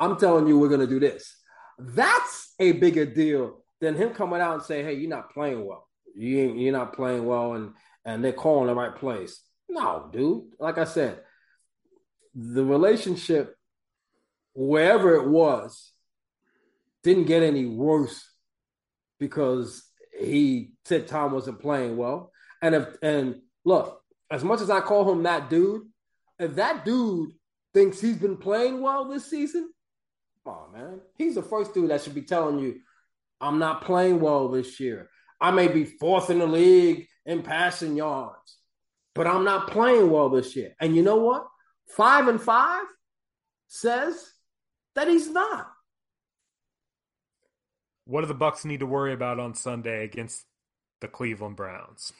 I'm 0.00 0.16
telling 0.18 0.46
you, 0.46 0.58
we're 0.58 0.68
going 0.68 0.80
to 0.80 0.86
do 0.86 1.00
this. 1.00 1.36
That's 1.80 2.54
a 2.58 2.72
bigger 2.72 3.06
deal 3.06 3.62
than 3.80 3.94
him 3.94 4.10
coming 4.10 4.40
out 4.40 4.54
and 4.54 4.62
saying, 4.62 4.84
hey, 4.84 4.94
you're 4.94 5.10
not 5.10 5.32
playing 5.32 5.64
well. 5.64 5.88
You 6.14 6.54
you're 6.54 6.72
not 6.72 6.92
playing 6.92 7.24
well, 7.24 7.54
and 7.54 7.72
and 8.04 8.24
they're 8.24 8.32
calling 8.32 8.66
the 8.66 8.74
right 8.74 8.94
place. 8.94 9.40
No, 9.68 10.08
dude. 10.12 10.44
Like 10.58 10.76
I 10.76 10.84
said, 10.84 11.20
the 12.34 12.64
relationship 12.64 13.56
wherever 14.54 15.14
it 15.14 15.28
was, 15.28 15.92
didn't 17.02 17.24
get 17.24 17.42
any 17.42 17.66
worse 17.66 18.28
because 19.18 19.88
he 20.18 20.72
said 20.84 21.06
Tom 21.06 21.32
wasn't 21.32 21.60
playing 21.60 21.96
well. 21.96 22.30
And 22.62 22.74
if 22.74 22.88
and 23.02 23.36
look, 23.64 24.02
as 24.30 24.44
much 24.44 24.60
as 24.60 24.70
I 24.70 24.80
call 24.80 25.10
him 25.10 25.22
that 25.22 25.48
dude, 25.48 25.82
if 26.38 26.56
that 26.56 26.84
dude 26.84 27.30
thinks 27.72 28.00
he's 28.00 28.16
been 28.16 28.36
playing 28.36 28.82
well 28.82 29.08
this 29.08 29.30
season, 29.30 29.70
oh 30.46 30.68
man, 30.72 31.00
he's 31.16 31.34
the 31.34 31.42
first 31.42 31.74
dude 31.74 31.90
that 31.90 32.02
should 32.02 32.14
be 32.14 32.22
telling 32.22 32.58
you, 32.58 32.80
I'm 33.40 33.58
not 33.58 33.84
playing 33.84 34.20
well 34.20 34.48
this 34.48 34.80
year. 34.80 35.08
I 35.40 35.50
may 35.50 35.68
be 35.68 35.84
fourth 35.84 36.30
in 36.30 36.38
the 36.38 36.46
league 36.46 37.06
in 37.24 37.42
passing 37.42 37.96
yards, 37.96 38.58
but 39.14 39.26
I'm 39.26 39.44
not 39.44 39.70
playing 39.70 40.10
well 40.10 40.28
this 40.28 40.54
year. 40.56 40.74
And 40.80 40.94
you 40.94 41.02
know 41.02 41.16
what? 41.16 41.46
Five 41.88 42.28
and 42.28 42.40
five 42.40 42.84
says 43.68 44.32
that 44.94 45.08
he's 45.08 45.30
not. 45.30 45.68
What 48.04 48.22
do 48.22 48.26
the 48.26 48.34
Bucs 48.34 48.64
need 48.64 48.80
to 48.80 48.86
worry 48.86 49.12
about 49.12 49.38
on 49.38 49.54
Sunday 49.54 50.04
against 50.04 50.44
the 51.00 51.08
Cleveland 51.08 51.56
Browns? 51.56 52.12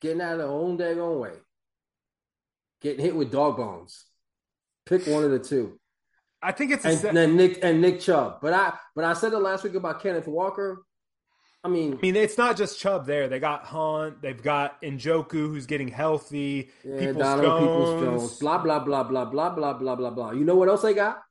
Getting 0.00 0.22
out 0.22 0.32
of 0.32 0.38
their 0.38 0.48
own 0.48 0.78
daggone 0.78 1.20
way. 1.20 1.32
Getting 2.80 3.04
hit 3.04 3.14
with 3.14 3.30
dog 3.30 3.56
bones. 3.56 4.04
Pick 4.86 5.06
one 5.06 5.24
of 5.24 5.30
the 5.30 5.38
two. 5.38 5.78
I 6.44 6.52
think 6.52 6.72
it's 6.72 6.84
and, 6.84 6.98
se- 6.98 7.08
and 7.08 7.36
Nick 7.36 7.58
and 7.62 7.80
Nick 7.80 8.00
Chubb. 8.00 8.38
But 8.42 8.52
I 8.52 8.74
but 8.94 9.04
I 9.04 9.14
said 9.14 9.32
it 9.32 9.38
last 9.38 9.64
week 9.64 9.74
about 9.74 10.02
Kenneth 10.02 10.28
Walker. 10.28 10.84
I 11.64 11.68
mean, 11.68 11.94
I 11.94 11.96
mean, 12.02 12.16
it's 12.16 12.36
not 12.36 12.58
just 12.58 12.78
Chubb 12.78 13.06
there. 13.06 13.26
They 13.28 13.40
got 13.40 13.64
Hunt. 13.64 14.20
They've 14.20 14.40
got 14.40 14.82
Njoku, 14.82 15.30
who's 15.30 15.64
getting 15.64 15.88
healthy. 15.88 16.70
Yeah, 16.84 16.98
Peoples 16.98 17.40
Jones. 17.40 18.02
Jones. 18.02 18.38
Blah 18.38 18.58
blah 18.58 18.80
blah 18.80 19.04
blah 19.04 19.24
blah 19.24 19.50
blah 19.50 19.72
blah 19.72 19.94
blah 19.96 20.10
blah. 20.10 20.30
You 20.32 20.44
know 20.44 20.56
what 20.56 20.68
else 20.68 20.82
they 20.82 20.92
got? 20.92 21.22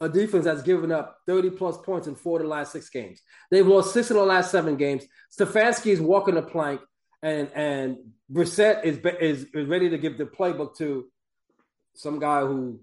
a 0.00 0.08
defense 0.08 0.44
that's 0.44 0.62
given 0.62 0.92
up 0.92 1.18
30 1.26 1.50
plus 1.50 1.78
points 1.78 2.06
in 2.06 2.14
four 2.14 2.38
of 2.38 2.42
the 2.42 2.48
last 2.48 2.72
six 2.72 2.90
games. 2.90 3.22
They've 3.50 3.66
lost 3.66 3.92
six 3.92 4.10
of 4.10 4.16
the 4.16 4.22
last 4.22 4.50
seven 4.50 4.76
games. 4.76 5.04
Stefanski 5.38 5.86
is 5.86 6.00
walking 6.00 6.34
the 6.34 6.42
plank, 6.42 6.80
and 7.22 7.50
and 7.54 7.96
Brissett 8.30 8.84
is, 8.84 8.98
is 9.20 9.46
is 9.54 9.66
ready 9.66 9.90
to 9.90 9.98
give 9.98 10.18
the 10.18 10.24
playbook 10.24 10.76
to 10.78 11.06
some 11.94 12.18
guy 12.18 12.40
who 12.40 12.80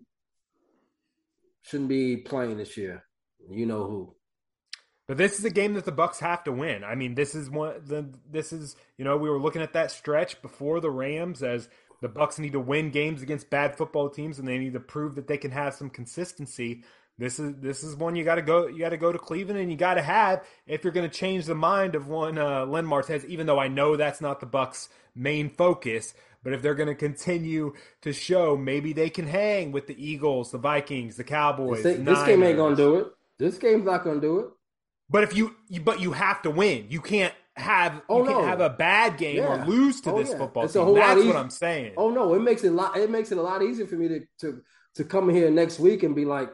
shouldn't 1.63 1.89
be 1.89 2.17
playing 2.17 2.58
this 2.58 2.78
year. 2.78 3.04
You 3.49 3.65
know 3.65 3.84
who. 3.86 4.15
But 5.08 5.17
this 5.17 5.38
is 5.38 5.45
a 5.45 5.49
game 5.49 5.73
that 5.73 5.86
the 5.86 5.91
Bucs 5.91 6.19
have 6.19 6.43
to 6.45 6.52
win. 6.52 6.84
I 6.84 6.95
mean, 6.95 7.15
this 7.15 7.36
is 7.36 7.49
one 7.49 7.82
the 7.86 8.13
this 8.30 8.54
is 8.54 8.76
you 8.97 9.04
know 9.04 9.17
we 9.17 9.30
were 9.30 9.39
looking 9.39 9.62
at 9.62 9.73
that 9.73 9.91
stretch 9.91 10.41
before 10.41 10.80
the 10.80 10.91
Rams 10.91 11.43
as 11.43 11.67
the 12.02 12.10
Bucs 12.10 12.39
need 12.39 12.54
to 12.54 12.60
win 12.60 12.89
games 12.89 13.21
against 13.21 13.49
bad 13.49 13.78
football 13.78 14.10
teams 14.10 14.39
and 14.39 14.47
they 14.47 14.58
need 14.58 14.73
to 14.73 14.80
prove 14.80 15.15
that 15.15 15.28
they 15.28 15.38
can 15.38 15.52
have 15.52 15.73
some 15.73 15.89
consistency. 15.89 16.84
This 17.17 17.38
is 17.38 17.56
this 17.58 17.84
is 17.84 17.95
one 17.95 18.15
you 18.15 18.23
got 18.23 18.36
to 18.36 18.41
go. 18.41 18.67
You 18.67 18.80
got 18.80 18.89
to 18.89 18.97
go 18.97 19.12
to 19.12 19.19
Cleveland, 19.19 19.60
and 19.60 19.69
you 19.69 19.78
got 19.78 19.95
to 19.95 20.02
have 20.02 20.43
if 20.65 20.84
you're 20.84 20.93
going 20.93 21.10
to 21.10 21.15
change 21.15 21.45
the 21.45 21.56
mind 21.56 21.95
of 21.95 22.08
one 22.08 22.38
uh, 22.38 22.65
Len 22.65 22.86
Martez. 22.86 23.23
Even 23.26 23.45
though 23.45 23.60
I 23.60 23.67
know 23.67 23.95
that's 23.95 24.21
not 24.21 24.39
the 24.39 24.47
Bucs' 24.47 24.89
main 25.13 25.49
focus, 25.49 26.13
but 26.43 26.53
if 26.53 26.62
they're 26.62 26.75
going 26.75 26.89
to 26.89 26.95
continue 26.95 27.73
to 28.01 28.13
show, 28.13 28.58
maybe 28.58 28.93
they 28.93 29.10
can 29.10 29.27
hang 29.27 29.71
with 29.71 29.88
the 29.88 29.95
Eagles, 30.03 30.51
the 30.51 30.58
Vikings, 30.58 31.15
the 31.15 31.23
Cowboys. 31.23 31.84
This, 31.84 31.99
this 31.99 32.23
game 32.23 32.43
ain't 32.43 32.58
going 32.58 32.75
to 32.75 32.82
do 32.82 32.95
it. 32.97 33.08
This 33.39 33.58
game's 33.58 33.86
not 33.86 34.03
going 34.03 34.19
to 34.19 34.27
do 34.27 34.39
it. 34.39 34.47
But 35.10 35.23
if 35.23 35.36
you, 35.36 35.56
you, 35.69 35.82
but 35.82 35.99
you 35.99 36.12
have 36.12 36.41
to 36.43 36.51
win. 36.51 36.88
You 36.89 37.01
can't 37.01 37.34
have 37.56 38.01
oh, 38.10 38.19
you 38.19 38.29
can't 38.29 38.41
no. 38.41 38.47
have 38.47 38.62
a 38.62 38.69
bad 38.69 39.17
game 39.17 39.38
yeah. 39.38 39.63
or 39.63 39.65
lose 39.65 40.01
to 40.01 40.12
oh, 40.12 40.19
this 40.19 40.32
yeah. 40.32 40.38
football 40.38 40.65
it's 40.65 40.73
team. 40.73 40.93
That's 40.95 41.23
what 41.23 41.36
I'm 41.36 41.49
saying. 41.49 41.93
Oh 41.97 42.10
no, 42.10 42.34
it 42.34 42.41
makes 42.41 42.63
it 42.63 42.69
a 42.69 42.71
lot. 42.71 42.97
It 42.97 43.10
makes 43.10 43.32
it 43.32 43.38
a 43.38 43.41
lot 43.41 43.62
easier 43.62 43.86
for 43.86 43.95
me 43.95 44.08
to 44.08 44.19
to 44.39 44.62
to 44.95 45.03
come 45.03 45.29
here 45.29 45.49
next 45.51 45.79
week 45.79 46.03
and 46.03 46.15
be 46.15 46.25
like, 46.25 46.49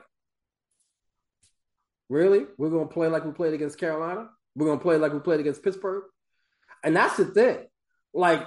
really, 2.09 2.45
we're 2.57 2.69
gonna 2.69 2.87
play 2.87 3.07
like 3.07 3.23
we 3.23 3.31
played 3.31 3.53
against 3.53 3.77
Carolina. 3.77 4.29
We're 4.55 4.67
gonna 4.67 4.81
play 4.81 4.97
like 4.97 5.13
we 5.13 5.19
played 5.19 5.39
against 5.39 5.63
Pittsburgh, 5.63 6.03
and 6.83 6.95
that's 6.95 7.17
the 7.17 7.25
thing. 7.25 7.59
Like 8.13 8.45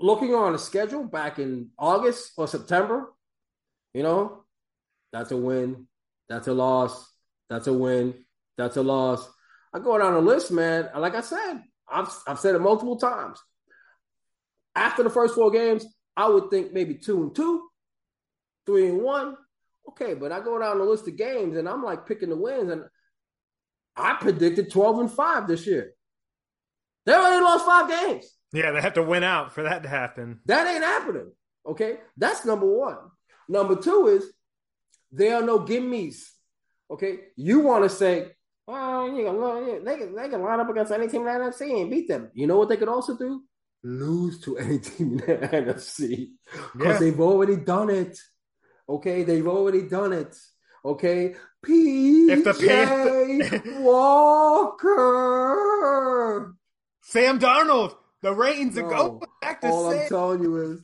looking 0.00 0.34
on 0.34 0.52
the 0.52 0.58
schedule 0.58 1.04
back 1.04 1.38
in 1.38 1.70
August 1.78 2.32
or 2.36 2.46
September, 2.46 3.12
you 3.92 4.02
know, 4.02 4.44
that's 5.12 5.30
a 5.30 5.36
win, 5.36 5.86
that's 6.28 6.48
a 6.48 6.52
loss, 6.52 7.12
that's 7.48 7.66
a 7.66 7.72
win, 7.72 8.14
that's 8.56 8.76
a 8.76 8.82
loss. 8.82 9.28
I 9.72 9.78
go 9.78 9.98
down 9.98 10.14
the 10.14 10.20
list, 10.20 10.50
man. 10.50 10.88
Like 10.96 11.14
I 11.14 11.20
said, 11.20 11.62
I've 11.88 12.08
I've 12.26 12.38
said 12.38 12.54
it 12.54 12.60
multiple 12.60 12.96
times. 12.96 13.38
After 14.74 15.02
the 15.02 15.10
first 15.10 15.34
four 15.34 15.50
games, 15.50 15.86
I 16.16 16.28
would 16.28 16.50
think 16.50 16.72
maybe 16.72 16.94
two 16.94 17.22
and 17.22 17.34
two, 17.34 17.68
three 18.66 18.88
and 18.88 19.02
one. 19.02 19.36
Okay, 19.90 20.14
but 20.14 20.32
I 20.32 20.40
go 20.40 20.58
down 20.58 20.78
the 20.78 20.84
list 20.84 21.06
of 21.08 21.16
games 21.16 21.56
and 21.56 21.68
I'm 21.68 21.82
like 21.84 22.06
picking 22.06 22.30
the 22.30 22.36
wins, 22.36 22.70
and 22.70 22.84
I 23.96 24.14
predicted 24.14 24.72
12 24.72 24.98
and 24.98 25.10
5 25.10 25.46
this 25.46 25.66
year. 25.66 25.92
They 27.06 27.12
already 27.12 27.42
lost 27.42 27.66
five 27.66 27.88
games. 27.88 28.33
Yeah, 28.54 28.70
they 28.70 28.80
have 28.80 28.94
to 28.94 29.02
win 29.02 29.24
out 29.24 29.52
for 29.52 29.64
that 29.64 29.82
to 29.82 29.88
happen. 29.88 30.38
That 30.46 30.72
ain't 30.72 30.84
happening. 30.84 31.32
Okay, 31.66 31.98
that's 32.16 32.44
number 32.44 32.66
one. 32.66 32.98
Number 33.48 33.74
two 33.74 34.06
is 34.06 34.32
there 35.10 35.34
are 35.36 35.42
no 35.42 35.58
gimmies. 35.58 36.28
Okay, 36.88 37.18
you 37.36 37.58
want 37.60 37.82
to 37.82 37.88
say, 37.88 38.28
well, 38.66 39.08
you 39.08 39.24
know, 39.24 39.80
they 39.84 39.96
can 39.96 40.14
they 40.14 40.28
can 40.28 40.40
line 40.40 40.60
up 40.60 40.70
against 40.70 40.92
any 40.92 41.08
team 41.08 41.26
in 41.26 41.26
the 41.26 41.32
NFC 41.32 41.82
and 41.82 41.90
beat 41.90 42.06
them. 42.06 42.30
You 42.32 42.46
know 42.46 42.56
what 42.56 42.68
they 42.68 42.76
could 42.76 42.88
also 42.88 43.16
do? 43.16 43.42
Lose 43.82 44.40
to 44.42 44.56
any 44.56 44.78
team 44.90 45.18
in 45.18 45.26
the 45.26 45.48
NFC 45.48 46.28
because 46.72 46.94
yeah. 46.94 46.98
they've 46.98 47.20
already 47.20 47.56
done 47.56 47.90
it. 47.90 48.16
Okay, 48.88 49.24
they've 49.24 49.48
already 49.48 49.82
done 49.82 50.12
it. 50.12 50.36
Okay, 50.84 51.34
PJ 51.66 52.28
if 52.30 52.44
the 52.44 52.54
Pan- 52.54 53.82
Walker, 53.82 54.94
Sam 57.02 57.40
Darnold, 57.40 57.96
the 58.24 58.32
reins 58.32 58.74
no, 58.76 58.88
go 58.88 59.20
back 59.42 59.60
to 59.60 59.68
all. 59.68 59.90
I'm 59.90 60.08
telling 60.08 60.42
you 60.42 60.56
is 60.56 60.80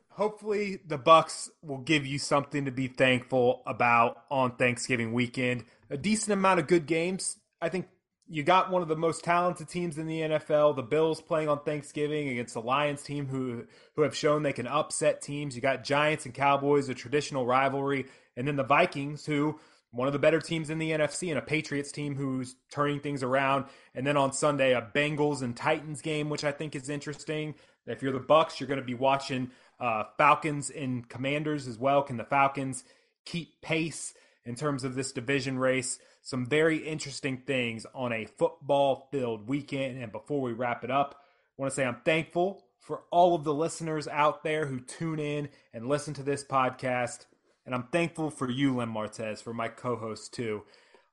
Hopefully, 0.08 0.80
the 0.86 0.98
Bucs 0.98 1.50
will 1.62 1.78
give 1.78 2.06
you 2.06 2.18
something 2.18 2.64
to 2.64 2.70
be 2.70 2.88
thankful 2.88 3.62
about 3.66 4.24
on 4.30 4.56
Thanksgiving 4.56 5.12
weekend. 5.12 5.64
A 5.90 5.98
decent 5.98 6.32
amount 6.32 6.60
of 6.60 6.66
good 6.66 6.86
games. 6.86 7.36
I 7.60 7.68
think 7.68 7.88
you 8.26 8.42
got 8.42 8.70
one 8.70 8.80
of 8.80 8.88
the 8.88 8.96
most 8.96 9.22
talented 9.22 9.68
teams 9.68 9.98
in 9.98 10.06
the 10.06 10.20
NFL. 10.20 10.76
The 10.76 10.82
Bills 10.82 11.20
playing 11.20 11.50
on 11.50 11.62
Thanksgiving 11.62 12.28
against 12.28 12.54
the 12.54 12.62
Lions 12.62 13.02
team, 13.02 13.26
who 13.26 13.66
who 13.96 14.02
have 14.02 14.16
shown 14.16 14.42
they 14.42 14.54
can 14.54 14.66
upset 14.66 15.20
teams. 15.20 15.54
You 15.54 15.60
got 15.60 15.84
Giants 15.84 16.24
and 16.24 16.32
Cowboys, 16.32 16.88
a 16.88 16.94
traditional 16.94 17.44
rivalry, 17.44 18.06
and 18.34 18.48
then 18.48 18.56
the 18.56 18.64
Vikings, 18.64 19.26
who 19.26 19.60
one 19.92 20.08
of 20.08 20.12
the 20.12 20.18
better 20.18 20.40
teams 20.40 20.70
in 20.70 20.78
the 20.78 20.90
NFC, 20.90 21.28
and 21.28 21.38
a 21.38 21.42
Patriots 21.42 21.92
team 21.92 22.16
who's 22.16 22.56
turning 22.70 23.00
things 23.00 23.22
around. 23.22 23.66
And 23.94 24.06
then 24.06 24.16
on 24.16 24.32
Sunday, 24.32 24.72
a 24.72 24.82
Bengals 24.82 25.42
and 25.42 25.56
Titans 25.56 26.00
game, 26.00 26.30
which 26.30 26.44
I 26.44 26.50
think 26.50 26.74
is 26.74 26.88
interesting. 26.88 27.54
If 27.86 28.02
you're 28.02 28.12
the 28.12 28.20
Bucs, 28.20 28.58
you're 28.58 28.68
going 28.68 28.80
to 28.80 28.86
be 28.86 28.94
watching 28.94 29.50
uh, 29.78 30.04
Falcons 30.16 30.70
and 30.70 31.08
Commanders 31.08 31.68
as 31.68 31.78
well. 31.78 32.02
Can 32.02 32.16
the 32.16 32.24
Falcons 32.24 32.84
keep 33.26 33.60
pace 33.60 34.14
in 34.44 34.54
terms 34.54 34.82
of 34.82 34.94
this 34.94 35.12
division 35.12 35.58
race? 35.58 35.98
Some 36.22 36.46
very 36.46 36.78
interesting 36.78 37.42
things 37.46 37.84
on 37.94 38.12
a 38.12 38.24
football 38.24 39.08
filled 39.10 39.46
weekend. 39.46 40.02
And 40.02 40.10
before 40.10 40.40
we 40.40 40.52
wrap 40.52 40.84
it 40.84 40.90
up, 40.90 41.16
I 41.20 41.62
want 41.62 41.70
to 41.70 41.76
say 41.76 41.84
I'm 41.84 42.00
thankful 42.04 42.64
for 42.80 43.02
all 43.10 43.34
of 43.34 43.44
the 43.44 43.54
listeners 43.54 44.08
out 44.08 44.42
there 44.42 44.66
who 44.66 44.80
tune 44.80 45.18
in 45.18 45.48
and 45.74 45.86
listen 45.86 46.14
to 46.14 46.22
this 46.22 46.44
podcast. 46.44 47.26
And 47.64 47.74
I'm 47.74 47.84
thankful 47.92 48.30
for 48.30 48.50
you, 48.50 48.76
Len 48.76 48.88
Martez, 48.88 49.42
for 49.42 49.54
my 49.54 49.68
co 49.68 49.96
host 49.96 50.34
too. 50.34 50.62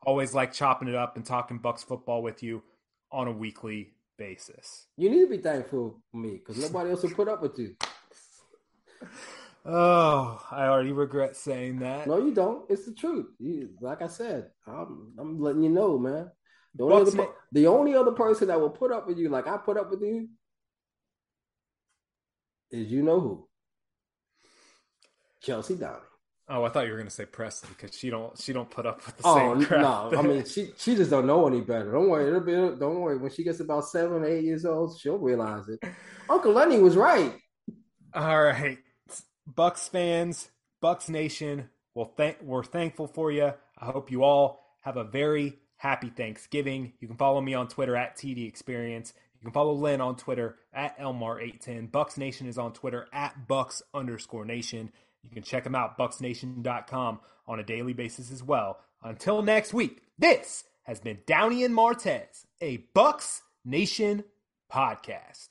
Always 0.04 0.34
like 0.34 0.54
chopping 0.54 0.88
it 0.88 0.96
up 0.96 1.16
and 1.16 1.26
talking 1.26 1.60
Bucs 1.60 1.86
football 1.86 2.24
with 2.24 2.42
you 2.42 2.64
on 3.12 3.28
a 3.28 3.32
weekly 3.32 3.94
basis. 4.18 4.88
You 4.98 5.10
need 5.10 5.22
to 5.22 5.30
be 5.30 5.38
thankful 5.38 6.02
for 6.12 6.18
me 6.18 6.38
because 6.38 6.58
nobody 6.58 6.92
else 6.92 7.04
will 7.04 7.12
put 7.12 7.28
up 7.28 7.42
with 7.42 7.58
you. 7.58 7.76
Oh, 9.66 10.42
I 10.52 10.66
already 10.66 10.94
regret 10.94 11.36
saying 11.36 11.80
that. 11.80 12.08
No, 12.08 12.18
you 12.18 12.34
don't. 12.34 12.66
It's 12.70 12.86
the 12.86 12.94
truth. 12.94 13.28
You, 13.40 13.70
like 13.82 14.02
I 14.02 14.08
said, 14.08 14.50
I'm, 14.66 15.14
I'm 15.20 15.40
letting 15.40 15.64
you 15.64 15.70
know, 15.70 16.00
man. 16.00 16.32
The 16.76 16.84
only, 16.86 17.12
other, 17.12 17.28
the 17.52 17.68
only 17.68 17.94
other 17.94 18.12
person 18.14 18.48
that 18.48 18.60
will 18.60 18.70
put 18.70 18.92
up 18.92 19.06
with 19.06 19.18
you, 19.18 19.30
like 19.30 19.48
I 19.48 19.58
put 19.58 19.78
up 19.78 19.92
with 19.92 20.02
you, 20.02 20.30
is 22.72 22.92
you 22.92 23.04
know 23.04 23.20
who? 23.20 23.48
Chelsea 25.42 25.76
Downing. 25.76 26.02
Oh, 26.52 26.64
I 26.64 26.70
thought 26.70 26.86
you 26.86 26.92
were 26.92 26.98
going 26.98 27.08
to 27.08 27.14
say 27.14 27.26
Presley 27.26 27.70
because 27.70 27.96
she 27.96 28.10
don't 28.10 28.36
she 28.40 28.54
don't 28.54 28.70
put 28.70 28.88
up 28.88 29.06
with 29.06 29.18
the 29.18 29.24
oh, 29.26 29.36
same 29.36 29.66
crap. 29.66 29.82
no, 29.82 30.18
I 30.18 30.22
mean 30.24 30.46
she 30.46 30.72
she 30.78 30.96
just 30.96 31.12
don't 31.12 31.28
know 31.28 31.48
any 31.48 31.62
better. 31.62 31.92
Don't 31.92 32.10
worry, 32.10 32.28
it'll 32.28 32.42
be 32.42 32.54
don't 32.54 33.00
worry. 33.00 33.18
When 33.18 33.32
she 33.32 33.44
gets 33.44 33.60
about 33.60 33.86
seven, 33.86 34.26
eight 34.26 34.44
years 34.44 34.66
old, 34.66 35.00
she'll 35.00 35.18
realize 35.18 35.70
it. 35.70 35.80
Uncle 36.30 36.52
Lenny 36.52 36.80
was 36.80 36.96
right. 36.96 37.34
All 38.16 38.44
right, 38.44 38.80
Bucs 39.54 39.90
fans, 39.90 40.50
Bucs 40.84 41.08
Nation. 41.08 41.70
Well, 41.94 42.12
thank 42.18 42.42
we're 42.42 42.64
thankful 42.64 43.08
for 43.08 43.32
you. 43.32 43.54
I 43.78 43.86
hope 43.86 44.10
you 44.10 44.24
all 44.24 44.60
have 44.82 44.98
a 44.98 45.04
very 45.04 45.60
happy 45.78 46.10
Thanksgiving. 46.10 46.94
You 47.00 47.08
can 47.08 47.18
follow 47.18 47.42
me 47.42 47.54
on 47.54 47.68
Twitter 47.68 47.96
at 47.96 48.18
TD 48.18 48.48
Experience. 48.48 49.14
You 49.40 49.46
can 49.46 49.54
follow 49.54 49.74
Lynn 49.74 50.02
on 50.02 50.18
Twitter 50.18 50.58
at 50.74 50.98
LMart810. 51.00 51.92
Bucs 51.92 52.18
Nation 52.18 52.48
is 52.48 52.58
on 52.58 52.74
Twitter 52.74 53.08
at 53.14 53.48
Bucs 53.48 53.82
underscore 53.94 54.46
Nation. 54.46 54.92
You 55.24 55.30
can 55.30 55.44
check 55.44 55.64
them 55.64 55.76
out, 55.76 55.98
bucsnation.com, 55.98 57.20
on 57.48 57.60
a 57.60 57.64
daily 57.64 57.94
basis 57.94 58.32
as 58.32 58.44
well. 58.44 58.80
Until 59.04 59.42
next 59.42 59.74
week, 59.74 60.02
this 60.18 60.66
has 60.84 61.00
been 61.00 61.20
Downey 61.26 61.64
and 61.64 61.76
Martez, 61.76 62.46
a 62.62 62.86
Bucs 62.96 63.42
Nation 63.64 64.24
podcast. 64.72 65.50